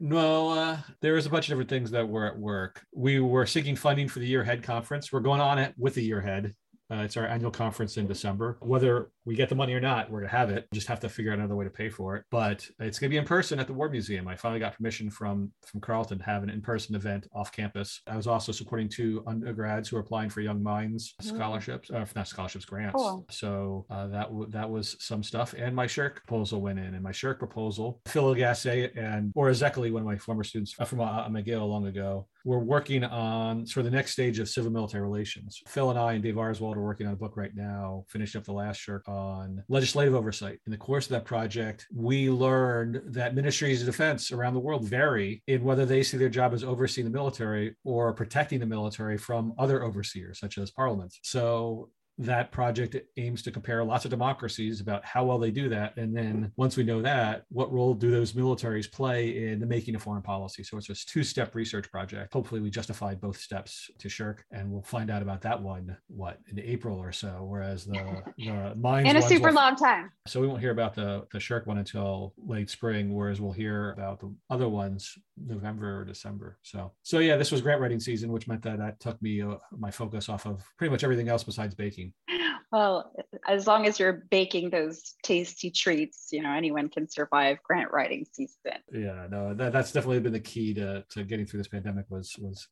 [0.00, 2.84] no uh, there is a bunch of different things that were at work.
[2.92, 5.12] We were seeking funding for the year head conference.
[5.12, 6.54] We're going on it with the year ahead
[6.90, 8.58] uh, it's our annual conference in December.
[8.60, 10.66] Whether we get the money or not, we're going to have it.
[10.72, 12.24] Just have to figure out another way to pay for it.
[12.30, 14.26] But it's going to be in person at the War Museum.
[14.26, 18.00] I finally got permission from from Carleton to have an in person event off campus.
[18.06, 21.26] I was also supporting two undergrads who are applying for Young Minds mm.
[21.26, 22.94] scholarships, uh, not scholarships, grants.
[22.96, 23.26] Cool.
[23.30, 25.54] So uh, that w- that was some stuff.
[25.56, 26.94] And my SSHRC proposal went in.
[26.94, 31.00] And my SSHRC proposal, Phil Lagassé and Ora Szekely, one of my former students from
[31.00, 35.02] uh, McGill long ago, we're working on sort of the next stage of civil military
[35.02, 35.60] relations.
[35.66, 38.46] Phil and I and Dave Auerswald are working on a book right now, finishing up
[38.46, 40.58] the last SSHRC on legislative oversight.
[40.64, 44.84] In the course of that project, we learned that ministries of defense around the world
[44.84, 49.18] vary in whether they see their job as overseeing the military or protecting the military
[49.18, 51.20] from other overseers, such as parliaments.
[51.24, 55.96] So that project aims to compare lots of democracies about how well they do that.
[55.96, 59.94] And then once we know that, what role do those militaries play in the making
[59.94, 60.64] of foreign policy?
[60.64, 62.32] So it's a two step research project.
[62.32, 66.38] Hopefully, we justified both steps to SSHRC, and we'll find out about that one, what,
[66.50, 67.44] in April or so.
[67.48, 69.08] Whereas the, the mines.
[69.08, 70.10] in a super will, long time.
[70.26, 73.92] So we won't hear about the, the SSHRC one until late spring, whereas we'll hear
[73.92, 76.58] about the other ones November or December.
[76.62, 79.56] So, so yeah, this was grant writing season, which meant that that took me uh,
[79.76, 82.07] my focus off of pretty much everything else besides baking.
[82.70, 83.12] Well,
[83.46, 88.26] as long as you're baking those tasty treats, you know, anyone can survive grant writing
[88.30, 88.82] season.
[88.92, 92.36] Yeah, no, that, that's definitely been the key to, to getting through this pandemic was
[92.38, 92.68] was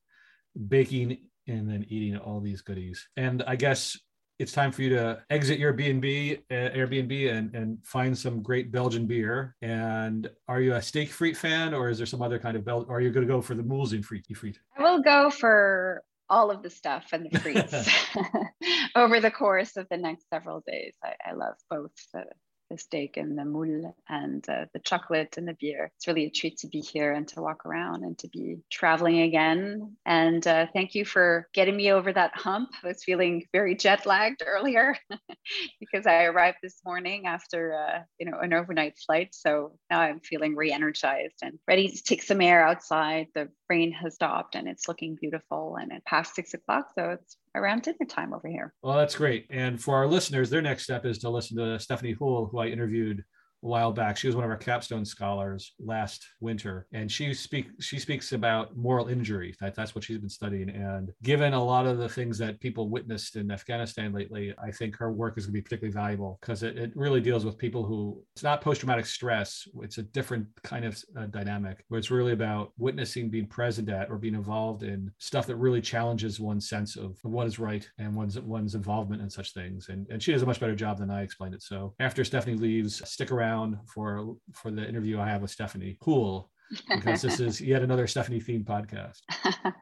[0.68, 1.18] baking
[1.49, 3.09] and then eating all these goodies.
[3.16, 3.96] And I guess
[4.38, 8.70] it's time for you to exit your B&B, uh, Airbnb and, and find some great
[8.70, 9.57] Belgian beer.
[9.62, 12.85] And are you a steak frites fan or is there some other kind of Bel?
[12.88, 14.59] Or are you going to go for the Mulesing frites?
[14.77, 17.89] I will go for all of the stuff and the treats
[18.97, 20.95] over the course of the next several days.
[21.03, 22.25] I, I love both the,
[22.70, 25.90] the steak and the moule and uh, the chocolate and the beer.
[25.96, 29.20] It's really a treat to be here and to walk around and to be traveling
[29.20, 29.96] again.
[30.05, 32.70] And uh, thank you for getting me over that hump.
[32.83, 34.96] I was feeling very jet lagged earlier
[35.81, 39.29] because I arrived this morning after uh, you know an overnight flight.
[39.33, 43.29] So now I'm feeling re-energized and ready to take some air outside.
[43.35, 46.90] The rain has stopped and it's looking beautiful and it past six o'clock.
[46.96, 48.73] So it's around dinner time over here.
[48.83, 49.47] Well, that's great.
[49.51, 52.66] And for our listeners, their next step is to listen to Stephanie Houle, who I
[52.66, 53.25] interviewed
[53.66, 54.16] a while back.
[54.16, 58.76] She was one of our capstone scholars last winter, and she speak she speaks about
[58.76, 59.55] moral injury.
[59.61, 60.70] That, that's what she's been studying.
[60.70, 64.96] And given a lot of the things that people witnessed in Afghanistan lately, I think
[64.96, 67.85] her work is going to be particularly valuable because it, it really deals with people
[67.85, 69.66] who it's not post traumatic stress.
[69.83, 74.11] It's a different kind of uh, dynamic where it's really about witnessing, being present at,
[74.11, 78.14] or being involved in stuff that really challenges one's sense of what is right and
[78.14, 79.88] one's one's involvement in such things.
[79.88, 81.62] And and she does a much better job than I explained it.
[81.62, 83.56] So after Stephanie leaves, stick around
[83.87, 86.51] for for the interview I have with Stephanie Houle
[86.88, 89.21] because this is yet another Stephanie themed podcast.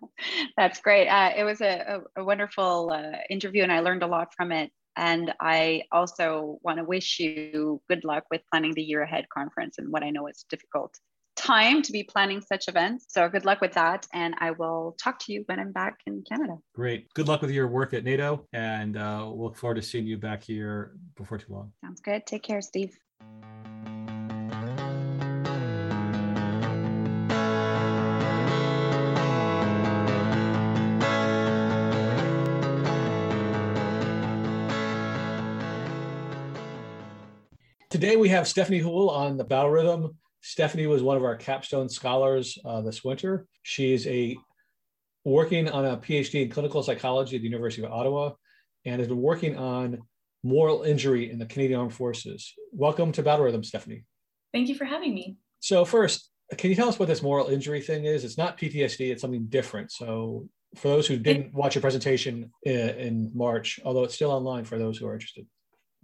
[0.56, 1.08] That's great.
[1.08, 4.52] Uh, it was a, a, a wonderful uh, interview, and I learned a lot from
[4.52, 4.70] it.
[4.96, 9.78] And I also want to wish you good luck with planning the year ahead conference
[9.78, 10.94] and what I know is difficult
[11.36, 13.06] time to be planning such events.
[13.08, 14.06] So good luck with that.
[14.12, 16.56] And I will talk to you when I'm back in Canada.
[16.74, 17.12] Great.
[17.14, 18.46] Good luck with your work at NATO.
[18.52, 21.72] And uh, we'll look forward to seeing you back here before too long.
[21.80, 22.26] Sounds good.
[22.26, 22.96] Take care, Steve.
[37.94, 40.18] Today we have Stephanie Houle on the Battle Rhythm.
[40.40, 43.46] Stephanie was one of our capstone scholars uh, this winter.
[43.62, 44.36] She's a
[45.24, 48.32] working on a PhD in clinical psychology at the University of Ottawa
[48.84, 50.02] and has been working on
[50.44, 52.52] moral injury in the Canadian Armed Forces.
[52.70, 54.04] Welcome to Battle Rhythm, Stephanie.
[54.52, 55.38] Thank you for having me.
[55.60, 58.24] So first, can you tell us what this moral injury thing is?
[58.24, 59.90] It's not PTSD, it's something different.
[59.90, 64.66] So for those who didn't watch your presentation in, in March, although it's still online
[64.66, 65.46] for those who are interested.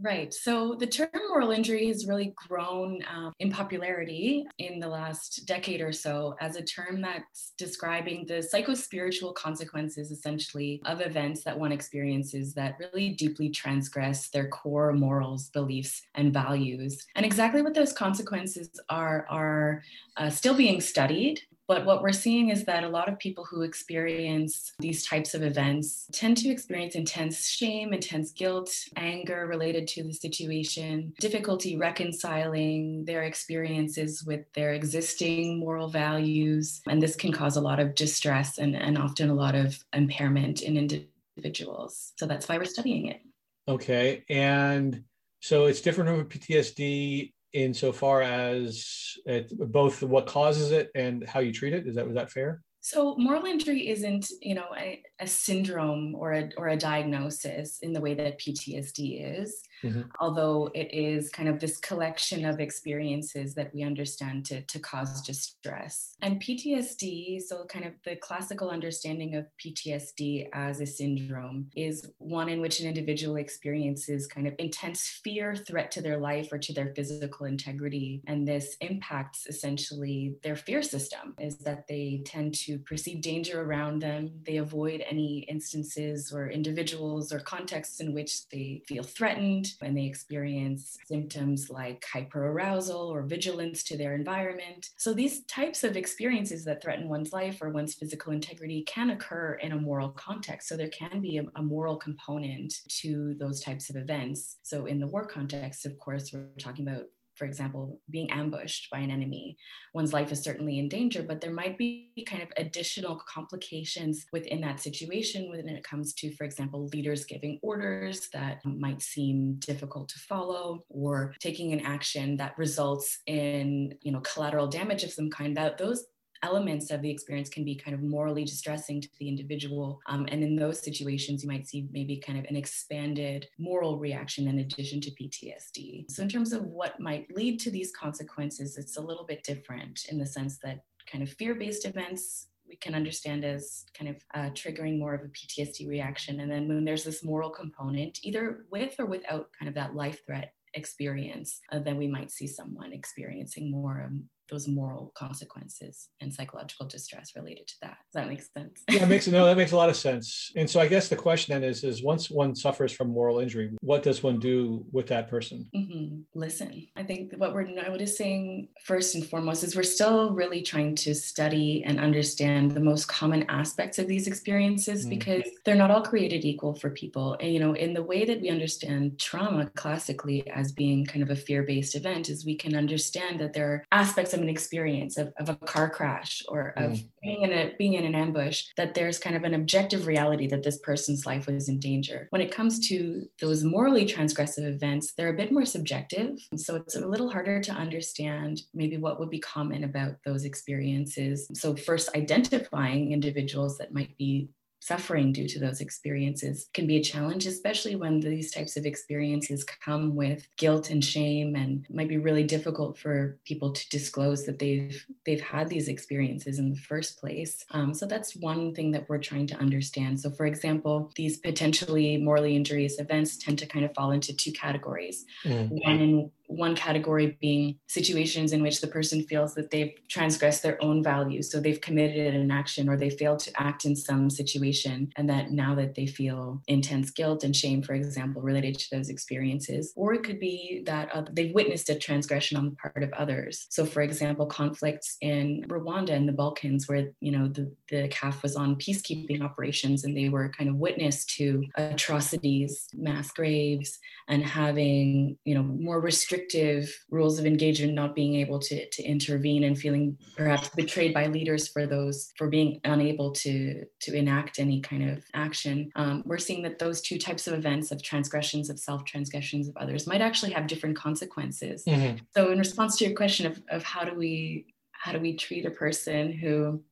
[0.02, 0.32] Right.
[0.32, 5.82] So the term moral injury has really grown um, in popularity in the last decade
[5.82, 11.70] or so as a term that's describing the psychospiritual consequences, essentially, of events that one
[11.70, 17.06] experiences that really deeply transgress their core morals, beliefs, and values.
[17.14, 19.82] And exactly what those consequences are are
[20.16, 21.42] uh, still being studied.
[21.70, 25.44] But what we're seeing is that a lot of people who experience these types of
[25.44, 33.04] events tend to experience intense shame, intense guilt, anger related to the situation, difficulty reconciling
[33.04, 36.80] their experiences with their existing moral values.
[36.88, 40.62] And this can cause a lot of distress and, and often a lot of impairment
[40.62, 42.14] in individuals.
[42.18, 43.20] So that's why we're studying it.
[43.68, 44.24] Okay.
[44.28, 45.04] And
[45.38, 51.52] so it's different from PTSD insofar as it, both what causes it and how you
[51.52, 51.86] treat it.
[51.86, 52.62] Is that was that fair?
[52.80, 57.92] So moral injury isn't, you know, a, a syndrome or a, or a diagnosis in
[57.92, 60.02] the way that PTSD is mm-hmm.
[60.20, 65.22] although it is kind of this collection of experiences that we understand to, to cause
[65.22, 66.16] distress.
[66.22, 72.48] And PTSD, so kind of the classical understanding of PTSD as a syndrome, is one
[72.48, 76.72] in which an individual experiences kind of intense fear, threat to their life or to
[76.72, 78.22] their physical integrity.
[78.26, 84.00] And this impacts essentially their fear system, is that they tend to perceive danger around
[84.00, 84.30] them.
[84.46, 90.04] They avoid any instances or individuals or contexts in which they feel threatened and they
[90.04, 94.90] experience symptoms like hyperarousal or vigilance to their environment.
[94.96, 99.54] So these types of experiences that threaten one's life or one's physical integrity can occur
[99.54, 100.68] in a moral context.
[100.68, 104.58] So there can be a, a moral component to those types of events.
[104.62, 107.04] So in the war context, of course, we're talking about
[107.40, 109.56] for example, being ambushed by an enemy,
[109.94, 114.60] one's life is certainly in danger, but there might be kind of additional complications within
[114.60, 120.10] that situation when it comes to, for example, leaders giving orders that might seem difficult
[120.10, 125.30] to follow or taking an action that results in, you know, collateral damage of some
[125.30, 125.56] kind.
[125.56, 126.04] That those
[126.42, 130.00] elements of the experience can be kind of morally distressing to the individual.
[130.06, 134.48] Um, and in those situations, you might see maybe kind of an expanded moral reaction
[134.48, 136.10] in addition to PTSD.
[136.10, 140.06] So, in terms of what might lead to these consequences, it's a little bit different
[140.08, 144.16] in the sense that kind of fear based events we can understand as kind of
[144.32, 146.38] uh, triggering more of a PTSD reaction.
[146.38, 150.20] And then when there's this moral component, either with or without kind of that life
[150.24, 156.32] threat experience, uh, then we might see someone experiencing more um, those moral consequences and
[156.32, 157.98] psychological distress related to that.
[158.12, 158.82] Does that make sense?
[158.90, 160.50] yeah, it makes no, that makes a lot of sense.
[160.56, 163.70] And so I guess the question then is, is once one suffers from moral injury,
[163.80, 165.68] what does one do with that person?
[165.74, 166.20] Mm-hmm.
[166.34, 171.14] Listen, I think what we're noticing first and foremost is we're still really trying to
[171.14, 175.10] study and understand the most common aspects of these experiences mm-hmm.
[175.10, 177.36] because they're not all created equal for people.
[177.40, 181.30] And you know, in the way that we understand trauma classically as being kind of
[181.30, 185.16] a fear-based event, is we can understand that there are aspects of of an experience
[185.16, 187.08] of, of a car crash or of mm.
[187.22, 190.62] being in a being in an ambush that there's kind of an objective reality that
[190.62, 192.26] this person's life was in danger.
[192.30, 196.38] When it comes to those morally transgressive events they're a bit more subjective.
[196.56, 201.48] So it's a little harder to understand maybe what would be common about those experiences.
[201.54, 204.48] So first identifying individuals that might be
[204.80, 209.64] suffering due to those experiences can be a challenge, especially when these types of experiences
[209.64, 214.58] come with guilt and shame and might be really difficult for people to disclose that
[214.58, 217.64] they've they've had these experiences in the first place.
[217.72, 220.18] Um, so that's one thing that we're trying to understand.
[220.18, 224.52] So for example, these potentially morally injurious events tend to kind of fall into two
[224.52, 225.26] categories.
[225.44, 225.76] Mm-hmm.
[225.76, 230.82] One in one category being situations in which the person feels that they've transgressed their
[230.82, 231.50] own values.
[231.50, 235.52] So they've committed an action or they failed to act in some situation, and that
[235.52, 239.92] now that they feel intense guilt and shame, for example, related to those experiences.
[239.94, 243.66] Or it could be that uh, they've witnessed a transgression on the part of others.
[243.70, 248.42] So, for example, conflicts in Rwanda and the Balkans, where you know the, the CAF
[248.42, 254.42] was on peacekeeping operations and they were kind of witness to atrocities, mass graves, and
[254.42, 259.64] having you know more restricted restrictive rules of engagement not being able to, to intervene
[259.64, 264.80] and feeling perhaps betrayed by leaders for those for being unable to to enact any
[264.80, 268.78] kind of action um, we're seeing that those two types of events of transgressions of
[268.78, 272.16] self transgressions of others might actually have different consequences mm-hmm.
[272.34, 275.66] so in response to your question of, of how do we how do we treat
[275.66, 276.82] a person who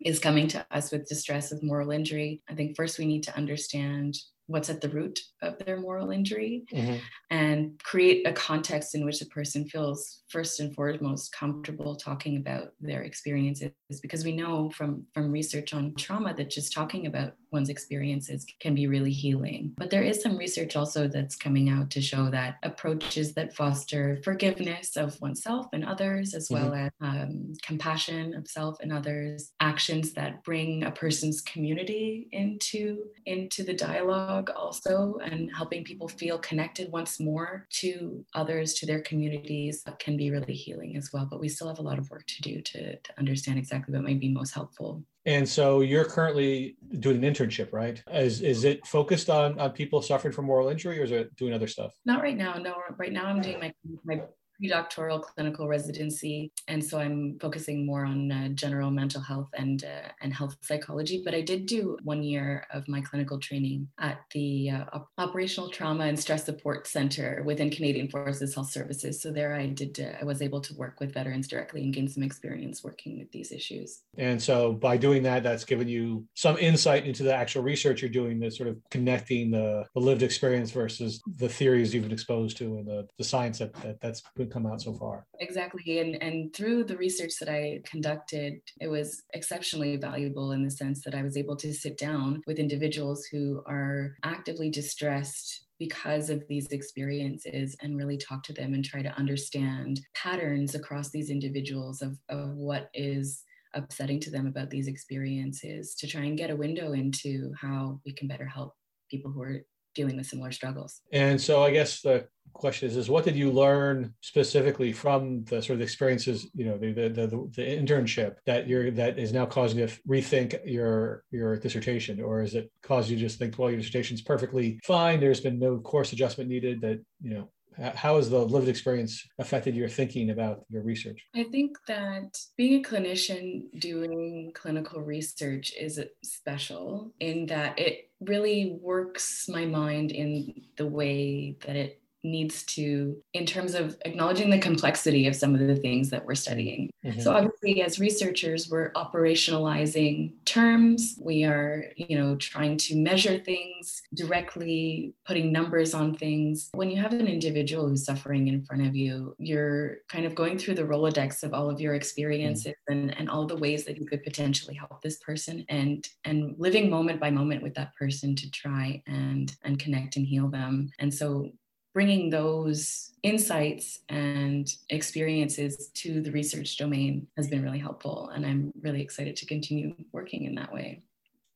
[0.00, 3.36] is coming to us with distress of moral injury i think first we need to
[3.36, 4.16] understand
[4.48, 6.96] what's at the root of their moral injury mm-hmm.
[7.30, 12.72] and create a context in which the person feels first and foremost comfortable talking about
[12.80, 13.70] their experiences
[14.02, 18.74] because we know from from research on trauma that just talking about one's experiences can
[18.74, 22.56] be really healing but there is some research also that's coming out to show that
[22.62, 26.70] approaches that foster forgiveness of oneself and others as mm-hmm.
[26.70, 33.04] well as um, compassion of self and others actions that bring a person's community into
[33.26, 38.86] into the dialogue dialogue also and helping people feel connected once more to others, to
[38.86, 41.26] their communities uh, can be really healing as well.
[41.30, 44.04] But we still have a lot of work to do to, to understand exactly what
[44.04, 45.02] might be most helpful.
[45.26, 48.00] And so you're currently doing an internship, right?
[48.12, 51.52] Is is it focused on, on people suffering from moral injury or is it doing
[51.52, 51.92] other stuff?
[52.04, 52.54] Not right now.
[52.54, 53.72] No, right now I'm doing my
[54.04, 54.22] my
[54.62, 60.08] predoctoral clinical residency, and so I'm focusing more on uh, general mental health and uh,
[60.20, 61.22] and health psychology.
[61.24, 66.04] But I did do one year of my clinical training at the uh, Operational Trauma
[66.04, 69.20] and Stress Support Center within Canadian Forces Health Services.
[69.20, 72.08] So there, I did uh, I was able to work with veterans directly and gain
[72.08, 74.02] some experience working with these issues.
[74.18, 78.10] And so by doing that, that's given you some insight into the actual research you're
[78.10, 82.56] doing, the sort of connecting the, the lived experience versus the theories you've been exposed
[82.58, 85.26] to and the, the science that, that that's been come out so far.
[85.40, 85.98] Exactly.
[86.00, 91.02] And, and through the research that I conducted, it was exceptionally valuable in the sense
[91.04, 96.42] that I was able to sit down with individuals who are actively distressed because of
[96.48, 102.00] these experiences and really talk to them and try to understand patterns across these individuals
[102.00, 103.42] of, of what is
[103.74, 108.12] upsetting to them about these experiences to try and get a window into how we
[108.12, 108.74] can better help
[109.10, 109.60] people who are
[109.96, 111.00] dealing with similar struggles.
[111.12, 115.60] And so I guess the question is, is what did you learn specifically from the
[115.60, 119.46] sort of experiences, you know, the, the, the, the internship that you're, that is now
[119.46, 123.58] causing you to rethink your, your dissertation, or is it caused you to just think,
[123.58, 125.20] well, your dissertation is perfectly fine.
[125.20, 127.50] There's been no course adjustment needed that, you know,
[127.94, 131.22] how has the lived experience affected your thinking about your research?
[131.34, 138.78] I think that being a clinician doing clinical research is special in that it really
[138.82, 144.58] works my mind in the way that it needs to in terms of acknowledging the
[144.58, 147.20] complexity of some of the things that we're studying mm-hmm.
[147.20, 154.02] so obviously as researchers we're operationalizing terms we are you know trying to measure things
[154.14, 158.94] directly putting numbers on things when you have an individual who's suffering in front of
[158.96, 162.92] you you're kind of going through the rolodex of all of your experiences mm-hmm.
[162.92, 166.90] and, and all the ways that you could potentially help this person and and living
[166.90, 171.12] moment by moment with that person to try and and connect and heal them and
[171.12, 171.50] so
[171.96, 178.30] bringing those insights and experiences to the research domain has been really helpful.
[178.34, 181.04] And I'm really excited to continue working in that way.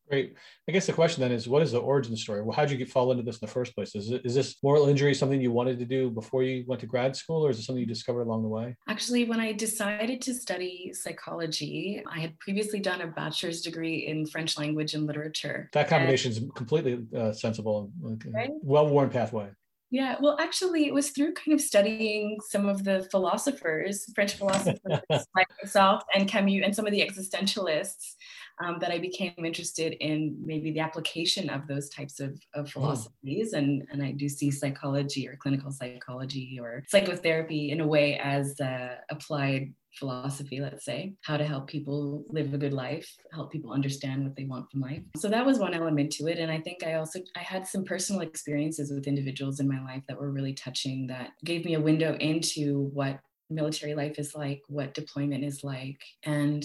[0.09, 0.35] Great.
[0.67, 2.41] I guess the question then is, what is the origin story?
[2.41, 3.95] Well, how did you get fall into this in the first place?
[3.95, 6.87] Is, it, is this moral injury something you wanted to do before you went to
[6.87, 8.75] grad school, or is it something you discovered along the way?
[8.89, 14.25] Actually, when I decided to study psychology, I had previously done a bachelor's degree in
[14.25, 15.69] French language and literature.
[15.75, 17.93] That combination is completely uh, sensible,
[18.33, 18.51] right?
[18.63, 19.51] well-worn pathway.
[19.93, 24.79] Yeah, well, actually, it was through kind of studying some of the philosophers, French philosophers
[25.35, 28.15] like myself and Camus, and some of the existentialists
[28.63, 32.71] um, that I became interested in maybe the application of those types of, of hmm.
[32.71, 33.53] philosophies.
[33.53, 38.61] And, and I do see psychology or clinical psychology or psychotherapy in a way as
[38.61, 43.73] uh, applied philosophy, let's say, how to help people live a good life, help people
[43.73, 45.03] understand what they want from life.
[45.17, 46.39] So that was one element to it.
[46.39, 50.03] And I think I also I had some personal experiences with individuals in my life
[50.09, 53.19] that were really touching that gave me a window into what
[53.51, 56.01] military life is like, what deployment is like.
[56.23, 56.65] And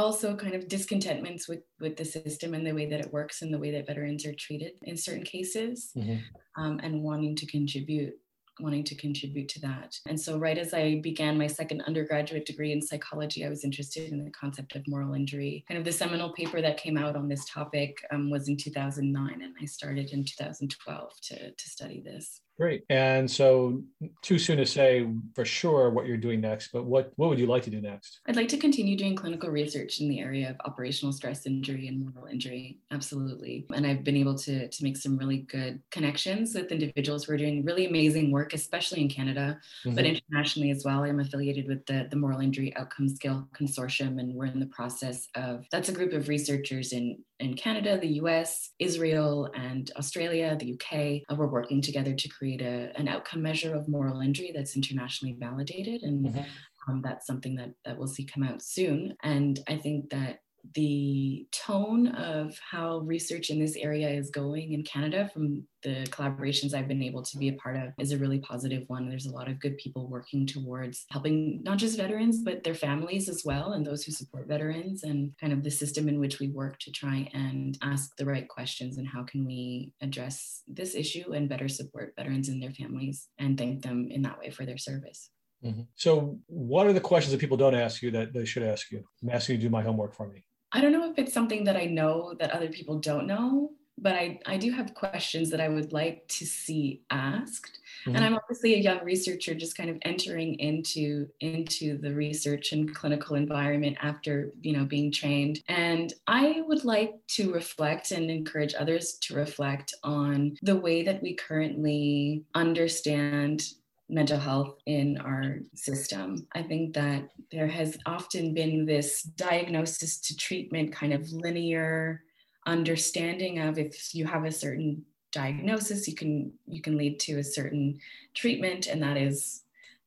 [0.00, 3.52] also kind of discontentments with with the system and the way that it works and
[3.52, 6.16] the way that veterans are treated in certain cases mm-hmm.
[6.60, 8.14] um, and wanting to contribute
[8.62, 9.96] wanting to contribute to that.
[10.06, 14.12] And so, right as I began my second undergraduate degree in psychology, I was interested
[14.12, 15.64] in the concept of moral injury.
[15.68, 19.42] Kind of the seminal paper that came out on this topic um, was in 2009,
[19.42, 22.40] and I started in 2012 to, to study this.
[22.60, 22.84] Great.
[22.90, 23.82] And so,
[24.20, 27.46] too soon to say for sure what you're doing next, but what, what would you
[27.46, 28.20] like to do next?
[28.26, 32.12] I'd like to continue doing clinical research in the area of operational stress injury and
[32.12, 32.78] moral injury.
[32.90, 33.66] Absolutely.
[33.74, 37.38] And I've been able to, to make some really good connections with individuals who are
[37.38, 39.96] doing really amazing work, especially in Canada, mm-hmm.
[39.96, 41.02] but internationally as well.
[41.02, 45.28] I'm affiliated with the, the Moral Injury Outcome Scale Consortium, and we're in the process
[45.34, 50.74] of that's a group of researchers in in Canada, the US, Israel, and Australia, the
[50.74, 51.22] UK.
[51.28, 55.36] Uh, we're working together to create a, an outcome measure of moral injury that's internationally
[55.38, 56.02] validated.
[56.02, 56.90] And mm-hmm.
[56.90, 59.16] um, that's something that, that we'll see come out soon.
[59.22, 60.40] And I think that
[60.74, 66.74] the tone of how research in this area is going in Canada from the collaborations
[66.74, 69.08] I've been able to be a part of is a really positive one.
[69.08, 73.28] There's a lot of good people working towards helping not just veterans, but their families
[73.28, 76.48] as well, and those who support veterans, and kind of the system in which we
[76.48, 81.32] work to try and ask the right questions and how can we address this issue
[81.32, 84.78] and better support veterans and their families and thank them in that way for their
[84.78, 85.30] service.
[85.64, 85.82] Mm-hmm.
[85.94, 89.04] So, what are the questions that people don't ask you that they should ask you?
[89.22, 90.44] I'm asking you to do my homework for me.
[90.72, 94.14] I don't know if it's something that I know that other people don't know, but
[94.14, 97.78] I, I do have questions that I would like to see asked.
[98.06, 98.16] Mm-hmm.
[98.16, 102.94] And I'm obviously a young researcher just kind of entering into into the research and
[102.94, 105.60] clinical environment after, you know, being trained.
[105.68, 111.22] And I would like to reflect and encourage others to reflect on the way that
[111.22, 113.64] we currently understand
[114.10, 116.46] mental health in our system.
[116.52, 122.22] I think that there has often been this diagnosis to treatment kind of linear
[122.66, 127.44] understanding of if you have a certain diagnosis you can you can lead to a
[127.44, 127.98] certain
[128.34, 129.62] treatment and that is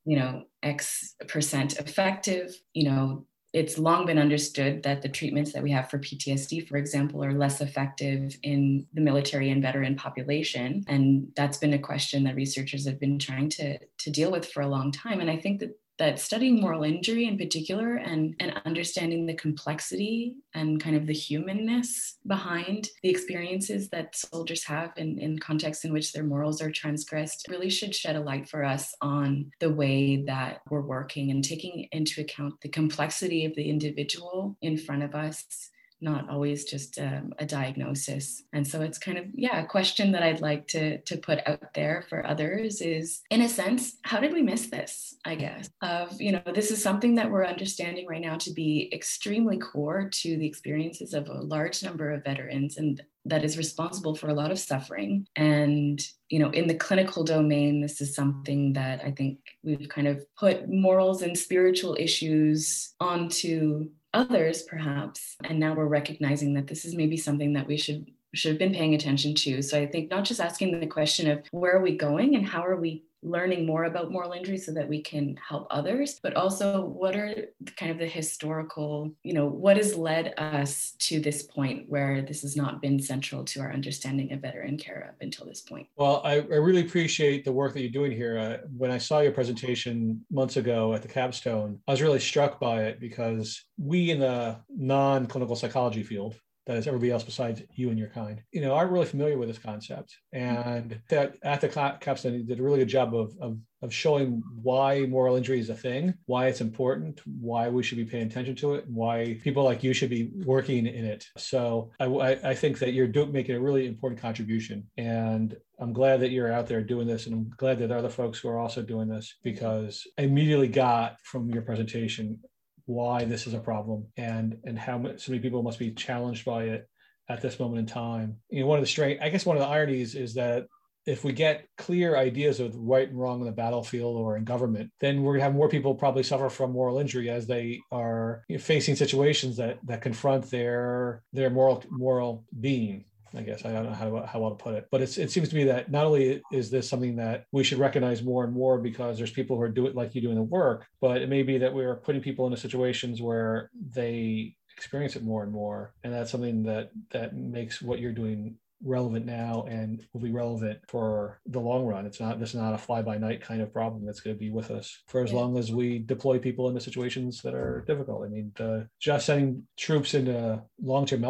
[0.05, 5.61] you know x percent effective you know it's long been understood that the treatments that
[5.61, 10.83] we have for PTSD, for example, are less effective in the military and veteran population.
[10.87, 14.61] And that's been a question that researchers have been trying to, to deal with for
[14.61, 15.21] a long time.
[15.21, 20.35] And I think that that studying moral injury in particular and, and understanding the complexity
[20.55, 25.93] and kind of the humanness behind the experiences that soldiers have in, in contexts in
[25.93, 30.23] which their morals are transgressed really should shed a light for us on the way
[30.25, 35.13] that we're working and taking into account the complexity of the individual in front of
[35.13, 35.69] us
[36.03, 38.43] not always just um, a diagnosis.
[38.53, 41.73] And so it's kind of, yeah, a question that I'd like to, to put out
[41.73, 45.15] there for others is, in a sense, how did we miss this?
[45.25, 48.89] I guess, of, you know, this is something that we're understanding right now to be
[48.93, 54.15] extremely core to the experiences of a large number of veterans and that is responsible
[54.15, 55.25] for a lot of suffering.
[55.35, 60.07] And, you know, in the clinical domain, this is something that I think we've kind
[60.07, 66.85] of put morals and spiritual issues onto others perhaps and now we're recognizing that this
[66.85, 69.61] is maybe something that we should should have been paying attention to.
[69.61, 72.65] So i think not just asking the question of where are we going and how
[72.65, 76.85] are we learning more about moral injury so that we can help others but also
[76.85, 77.33] what are
[77.77, 82.41] kind of the historical you know what has led us to this point where this
[82.41, 85.87] has not been central to our understanding of veteran care up until this point?
[85.95, 88.37] Well i, I really appreciate the work that you're doing here.
[88.37, 92.59] Uh, when i saw your presentation months ago at the capstone i was really struck
[92.59, 96.35] by it because we in the non-clinical psychology field
[96.65, 99.49] that is everybody else besides you and your kind, you know, aren't really familiar with
[99.49, 100.15] this concept.
[100.31, 104.41] And that at the capstone, you did a really good job of, of, of showing
[104.61, 108.55] why moral injury is a thing, why it's important, why we should be paying attention
[108.55, 111.25] to it, and why people like you should be working in it.
[111.37, 112.05] So I,
[112.43, 114.87] I think that you're making a really important contribution.
[114.97, 117.25] And I'm glad that you're out there doing this.
[117.25, 120.21] And I'm glad that there are other folks who are also doing this because I
[120.21, 122.39] immediately got from your presentation
[122.85, 126.63] why this is a problem and and how so many people must be challenged by
[126.65, 126.87] it
[127.29, 128.37] at this moment in time.
[128.49, 130.65] You know, one of the strange, I guess, one of the ironies is that
[131.05, 134.89] if we get clear ideas of right and wrong on the battlefield or in government,
[135.01, 138.43] then we're going to have more people probably suffer from moral injury as they are
[138.59, 143.05] facing situations that that confront their their moral moral being.
[143.35, 145.49] I guess I don't know how, how well to put it, but it's, it seems
[145.49, 148.77] to me that not only is this something that we should recognize more and more
[148.77, 151.57] because there's people who are doing like you doing the work, but it may be
[151.57, 156.31] that we're putting people into situations where they experience it more and more, and that's
[156.31, 161.59] something that that makes what you're doing relevant now and will be relevant for the
[161.59, 162.05] long run.
[162.05, 164.39] It's not this is not a fly by night kind of problem that's going to
[164.39, 165.37] be with us for as yeah.
[165.37, 168.25] long as we deploy people into situations that are difficult.
[168.25, 168.51] I mean,
[168.99, 171.25] just sending troops into long term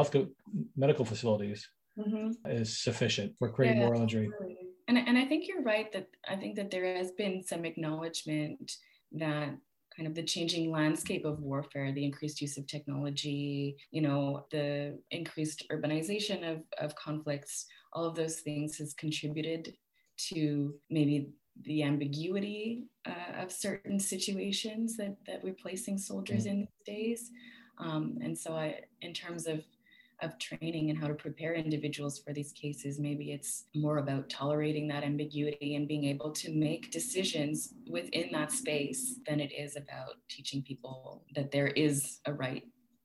[0.75, 1.67] medical facilities
[1.97, 2.31] mm-hmm.
[2.49, 4.29] is sufficient for creating yeah, moral injury.
[4.87, 8.73] And, and I think you're right that I think that there has been some acknowledgement
[9.13, 9.55] that
[9.95, 14.99] kind of the changing landscape of warfare, the increased use of technology, you know, the
[15.11, 19.73] increased urbanization of, of conflicts, all of those things has contributed
[20.17, 21.29] to maybe
[21.61, 26.49] the ambiguity uh, of certain situations that, that we're placing soldiers mm.
[26.49, 27.31] in these days.
[27.77, 29.63] Um, and so I, in terms of
[30.21, 32.99] of training and how to prepare individuals for these cases.
[32.99, 38.51] Maybe it's more about tolerating that ambiguity and being able to make decisions within that
[38.51, 42.63] space than it is about teaching people that there is a right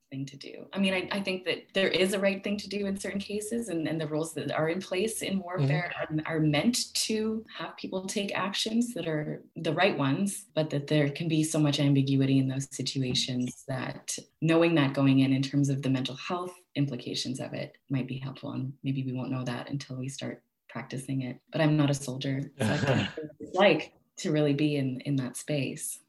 [0.09, 0.65] thing to do.
[0.73, 3.19] I mean, I, I think that there is a right thing to do in certain
[3.19, 6.19] cases, and, and the rules that are in place in warfare mm-hmm.
[6.25, 10.87] are, are meant to have people take actions that are the right ones, but that
[10.87, 15.41] there can be so much ambiguity in those situations that knowing that going in, in
[15.41, 18.51] terms of the mental health implications of it, might be helpful.
[18.51, 21.39] And maybe we won't know that until we start practicing it.
[21.51, 22.51] But I'm not a soldier.
[22.59, 23.07] So
[23.53, 25.99] like to really be in, in that space.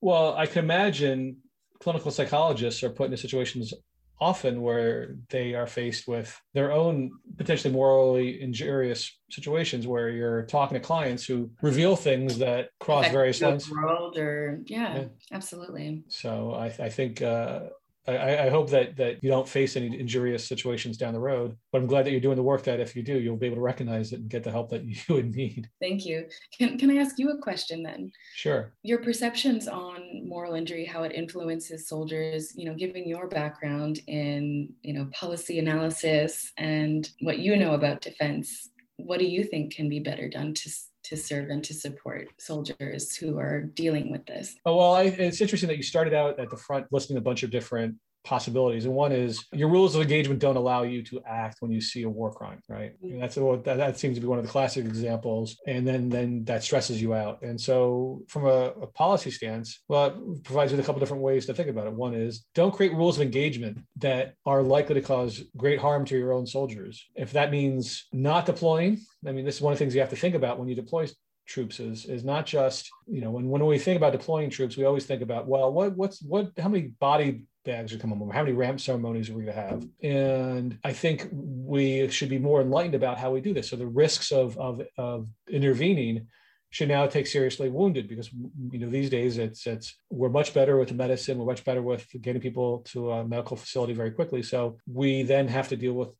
[0.00, 1.38] Well, I can imagine
[1.80, 3.72] clinical psychologists are put in situations
[4.20, 10.74] often where they are faced with their own potentially morally injurious situations where you're talking
[10.74, 13.70] to clients who reveal things that cross various lines.
[13.70, 16.02] World or yeah, yeah, absolutely.
[16.08, 17.60] So I, I think uh,
[18.08, 21.56] I, I, hope that that you don't face any injurious situations down the road.
[21.72, 23.56] But I'm glad that you're doing the work that if you do, you'll be able
[23.56, 25.68] to recognize it and get the help that you would need.
[25.80, 26.26] Thank you.
[26.56, 28.10] Can can I ask you a question then?
[28.34, 28.72] Sure.
[28.82, 34.72] Your perceptions on moral injury, how it influences soldiers, you know, given your background in,
[34.82, 39.88] you know, policy analysis and what you know about defense, what do you think can
[39.88, 40.70] be better done to
[41.08, 44.56] to serve and to support soldiers who are dealing with this?
[44.66, 47.42] Oh, well, I, it's interesting that you started out at the front listing a bunch
[47.42, 47.96] of different
[48.28, 48.84] possibilities.
[48.84, 52.02] And one is your rules of engagement don't allow you to act when you see
[52.02, 52.92] a war crime, right?
[53.02, 53.14] Mm-hmm.
[53.14, 55.56] And that's that, that seems to be one of the classic examples.
[55.66, 57.40] And then then that stresses you out.
[57.40, 61.22] And so from a, a policy stance, well, it provides you with a couple different
[61.22, 61.92] ways to think about it.
[61.94, 66.18] One is don't create rules of engagement that are likely to cause great harm to
[66.18, 67.06] your own soldiers.
[67.14, 70.10] If that means not deploying, I mean, this is one of the things you have
[70.10, 71.06] to think about when you deploy
[71.48, 74.84] troops is is not just you know when when we think about deploying troops we
[74.84, 78.54] always think about well what what's what how many body are coming over how many
[78.54, 79.86] ramp ceremonies are we going to have?
[80.02, 83.70] And i think we should be more enlightened about how we do this.
[83.70, 86.26] So the risks of of, of intervening
[86.70, 88.30] should now take seriously wounded because
[88.70, 91.80] you know these days it's it's we're much better with the medicine we're much better
[91.80, 94.42] with getting people to a medical facility very quickly.
[94.42, 96.10] So we then have to deal with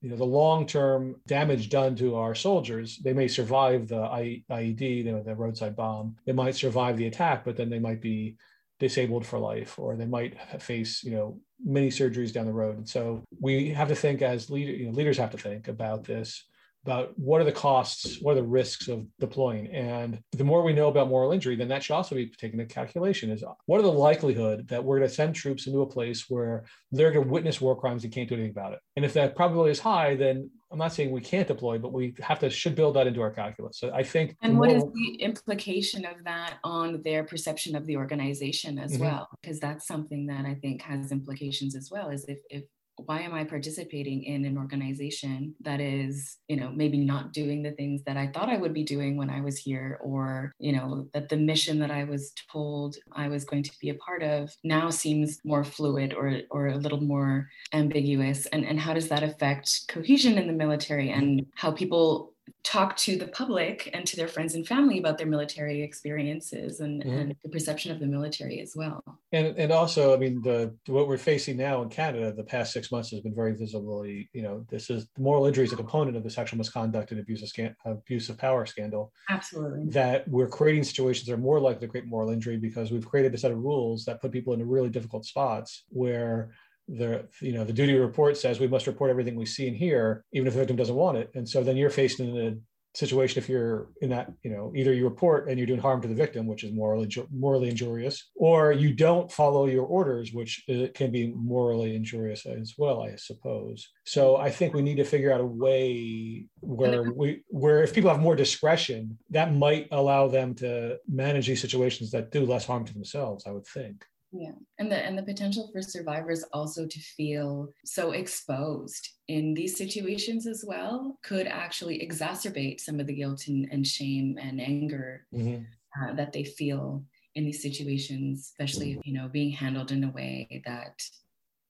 [0.00, 2.98] you know the long-term damage done to our soldiers.
[2.98, 4.02] They may survive the
[4.50, 6.16] ied you know the roadside bomb.
[6.24, 8.36] They might survive the attack but then they might be
[8.78, 12.88] disabled for life or they might face you know many surgeries down the road and
[12.88, 16.44] so we have to think as leader, you know, leaders have to think about this
[16.84, 19.66] about what are the costs, what are the risks of deploying.
[19.68, 22.72] And the more we know about moral injury, then that should also be taken into
[22.72, 26.30] calculation is what are the likelihood that we're going to send troops into a place
[26.30, 28.80] where they're going to witness war crimes and can't do anything about it.
[28.96, 32.14] And if that probability is high, then I'm not saying we can't deploy, but we
[32.20, 33.78] have to should build that into our calculus.
[33.78, 34.36] So I think.
[34.42, 39.04] And what is the implication of that on their perception of the organization as mm-hmm.
[39.04, 39.28] well?
[39.40, 42.10] Because that's something that I think has implications as well.
[42.10, 42.64] Is if if
[43.06, 47.72] why am I participating in an organization that is, you know, maybe not doing the
[47.72, 51.08] things that I thought I would be doing when I was here, or, you know,
[51.14, 54.54] that the mission that I was told I was going to be a part of
[54.64, 58.46] now seems more fluid or, or a little more ambiguous?
[58.46, 63.16] And, and how does that affect cohesion in the military and how people talk to
[63.16, 67.18] the public and to their friends and family about their military experiences and, mm-hmm.
[67.18, 69.02] and the perception of the military as well.
[69.32, 72.90] And and also, I mean, the what we're facing now in Canada, the past six
[72.90, 76.24] months has been very visibly, you know, this is moral injury is a component of
[76.24, 79.12] the sexual misconduct and abuse of, scan, abuse of power scandal.
[79.28, 79.86] Absolutely.
[79.90, 83.34] That we're creating situations that are more likely to create moral injury because we've created
[83.34, 86.50] a set of rules that put people into really difficult spots where
[86.88, 90.24] the you know the duty report says we must report everything we see and hear
[90.32, 91.30] even if the victim doesn't want it.
[91.34, 92.56] And so then you're faced in a
[92.94, 96.08] situation if you're in that you know either you report and you're doing harm to
[96.08, 100.64] the victim which is morally morally injurious or you don't follow your orders which
[100.94, 103.88] can be morally injurious as well i suppose.
[104.04, 107.16] So i think we need to figure out a way where mm-hmm.
[107.16, 112.10] we where if people have more discretion that might allow them to manage these situations
[112.12, 115.70] that do less harm to themselves i would think yeah and the and the potential
[115.72, 122.80] for survivors also to feel so exposed in these situations as well could actually exacerbate
[122.80, 125.62] some of the guilt and, and shame and anger mm-hmm.
[126.02, 127.02] uh, that they feel
[127.34, 131.02] in these situations especially you know being handled in a way that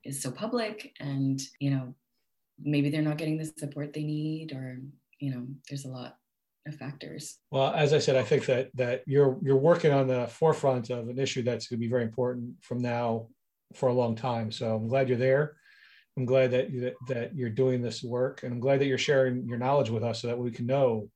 [0.05, 1.95] is so public and you know
[2.61, 4.79] maybe they're not getting the support they need or
[5.21, 6.17] you know there's a lot
[6.73, 7.39] factors.
[7.51, 11.09] Well, as I said, I think that that you're you're working on the forefront of
[11.09, 13.29] an issue that's going to be very important from now
[13.75, 14.51] for a long time.
[14.51, 15.57] So I'm glad you're there.
[16.17, 19.47] I'm glad that you, that you're doing this work, and I'm glad that you're sharing
[19.47, 21.09] your knowledge with us so that we can know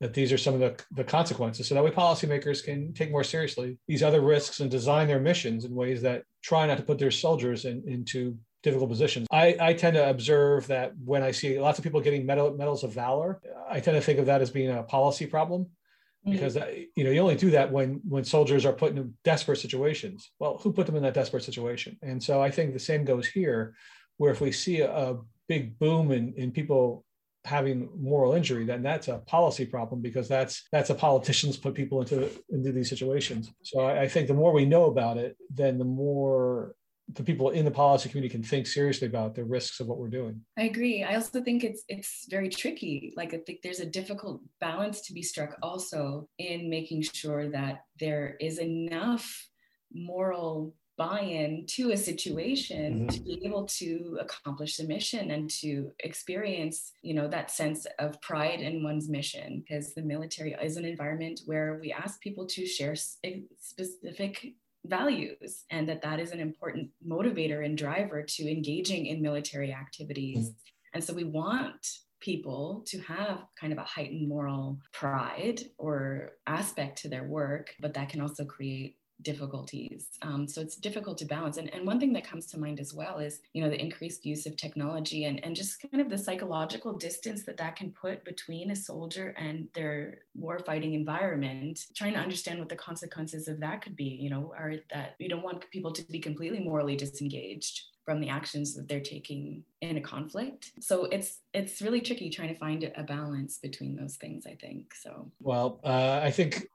[0.00, 3.24] that these are some of the, the consequences, so that way policymakers can take more
[3.24, 6.98] seriously these other risks and design their missions in ways that try not to put
[6.98, 9.26] their soldiers in, into difficult positions.
[9.30, 12.84] I, I tend to observe that when I see lots of people getting medal, medals
[12.84, 16.32] of valor, I tend to think of that as being a policy problem mm-hmm.
[16.32, 16.82] because mm-hmm.
[16.96, 20.30] you know you only do that when when soldiers are put in desperate situations.
[20.38, 21.98] Well, who put them in that desperate situation?
[22.02, 23.74] And so I think the same goes here,
[24.18, 27.04] where if we see a, a big boom in in people
[27.44, 32.02] having moral injury then that's a policy problem because that's that's a politicians put people
[32.02, 35.78] into into these situations so I, I think the more we know about it then
[35.78, 36.74] the more
[37.14, 40.08] the people in the policy community can think seriously about the risks of what we're
[40.08, 40.40] doing.
[40.58, 41.02] I agree.
[41.02, 43.12] I also think it's it's very tricky.
[43.16, 47.84] Like I think there's a difficult balance to be struck also in making sure that
[47.98, 49.46] there is enough
[49.92, 53.06] moral buy-in to a situation mm-hmm.
[53.08, 58.20] to be able to accomplish the mission and to experience you know that sense of
[58.20, 62.66] pride in one's mission because the military is an environment where we ask people to
[62.66, 64.52] share specific
[64.86, 70.38] values and that that is an important motivator and driver to engaging in military activities
[70.38, 70.94] mm-hmm.
[70.94, 71.86] and so we want
[72.20, 77.94] people to have kind of a heightened moral pride or aspect to their work but
[77.94, 80.06] that can also create difficulties.
[80.22, 81.56] Um, so it's difficult to balance.
[81.56, 84.24] And, and one thing that comes to mind as well is, you know, the increased
[84.24, 88.24] use of technology and, and just kind of the psychological distance that that can put
[88.24, 93.82] between a soldier and their warfighting environment, trying to understand what the consequences of that
[93.82, 97.82] could be, you know, are that you don't want people to be completely morally disengaged
[98.04, 102.48] from the actions that they're taking in a conflict so it's it's really tricky trying
[102.48, 106.66] to find a balance between those things i think so well uh, i think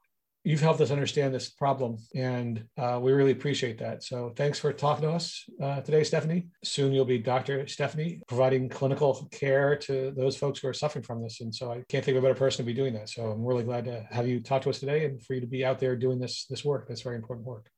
[0.46, 4.04] you've helped us understand this problem and uh, we really appreciate that.
[4.04, 6.46] So thanks for talking to us uh, today stephanie.
[6.62, 11.20] Soon you'll be dr stephanie providing clinical care to those folks who are suffering from
[11.20, 13.08] this and so i can't think of a better person to be doing that.
[13.08, 15.48] So i'm really glad to have you talk to us today and for you to
[15.48, 16.86] be out there doing this this work.
[16.86, 17.68] That's very important work.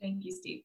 [0.00, 0.62] Thank you steve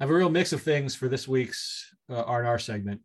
[0.00, 3.00] I have a real mix of things for this week's uh, R&R segment.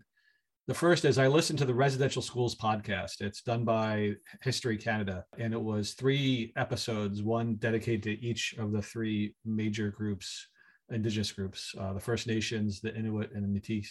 [0.67, 3.19] The first is I listened to the Residential Schools podcast.
[3.19, 4.11] It's done by
[4.45, 9.89] Historica Canada, and it was three episodes, one dedicated to each of the three major
[9.89, 10.47] groups,
[10.91, 13.87] Indigenous groups, uh, the First Nations, the Inuit, and the Métis.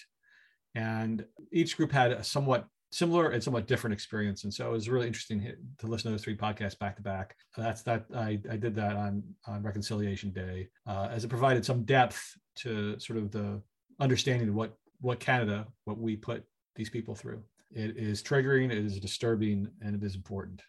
[0.77, 4.45] And each group had a somewhat similar and somewhat different experience.
[4.45, 7.35] And so it was really interesting to listen to those three podcasts back to back.
[7.57, 11.83] That's that I, I did that on, on Reconciliation Day uh, as it provided some
[11.83, 13.61] depth to sort of the
[14.01, 16.45] understanding of what, what Canada, what we put
[16.77, 17.43] these people through.
[17.71, 20.63] It is triggering, it is disturbing, and it is important.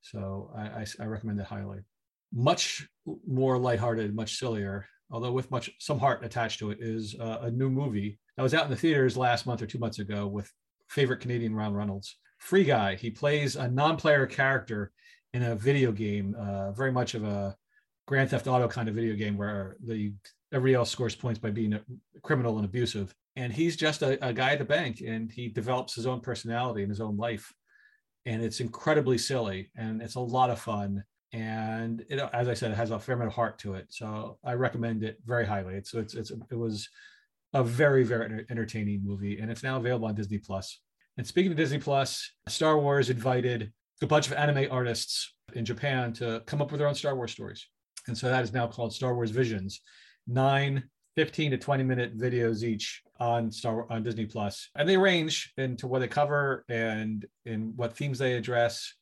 [0.00, 1.80] So I, I, I recommend it highly.
[2.32, 2.88] Much
[3.26, 7.50] more lighthearted, much sillier, although with much some heart attached to it, is uh, a
[7.50, 10.52] new movie that was out in the theaters last month or two months ago with
[10.88, 12.16] favorite Canadian Ron Reynolds.
[12.38, 12.94] Free Guy.
[12.94, 14.92] He plays a non-player character
[15.32, 17.56] in a video game, uh, very much of a
[18.06, 20.14] Grand Theft Auto kind of video game where the
[20.52, 21.80] everybody else scores points by being a
[22.22, 23.14] criminal and abusive.
[23.36, 26.82] And he's just a, a guy at the bank, and he develops his own personality
[26.82, 27.52] and his own life.
[28.26, 31.04] And it's incredibly silly, and it's a lot of fun.
[31.32, 33.86] And it, as I said, it has a fair amount of heart to it.
[33.90, 35.74] So I recommend it very highly.
[35.74, 36.88] It's it's, it's it was
[37.54, 40.46] a very very entertaining movie and it's now available on disney Plus.
[40.46, 40.80] plus
[41.16, 43.72] and speaking of disney plus star wars invited
[44.02, 47.32] a bunch of anime artists in japan to come up with their own star wars
[47.32, 47.66] stories
[48.06, 49.80] and so that is now called star wars visions
[50.28, 50.84] nine
[51.16, 55.88] 15 to 20 minute videos each on star on disney plus and they range into
[55.88, 58.94] what they cover and in what themes they address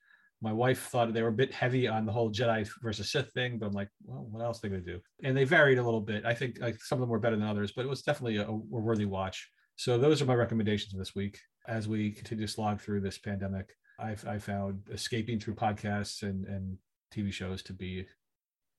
[0.43, 3.59] My wife thought they were a bit heavy on the whole Jedi versus Sith thing,
[3.59, 5.01] but I'm like, well, what else are they going to do?
[5.25, 6.27] And they varied a little bit.
[6.27, 8.47] I think like, some of them were better than others, but it was definitely a,
[8.47, 9.49] a worthy watch.
[9.77, 13.71] So those are my recommendations this week as we continue to slog through this pandemic.
[13.99, 16.77] I've I found escaping through podcasts and and
[17.15, 18.07] TV shows to be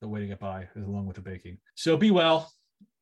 [0.02, 1.58] the way to get by, is along with the baking.
[1.76, 2.54] So be well,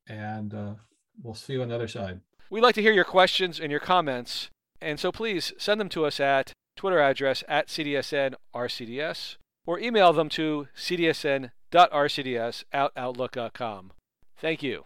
[0.08, 0.74] and uh,
[1.22, 2.22] we'll see you on the other side.
[2.50, 4.50] We'd like to hear your questions and your comments,
[4.82, 10.30] and so please send them to us at Twitter address at CDSNRCDS or email them
[10.30, 13.92] to cdsn.rcds at outlook.com.
[14.38, 14.84] Thank you.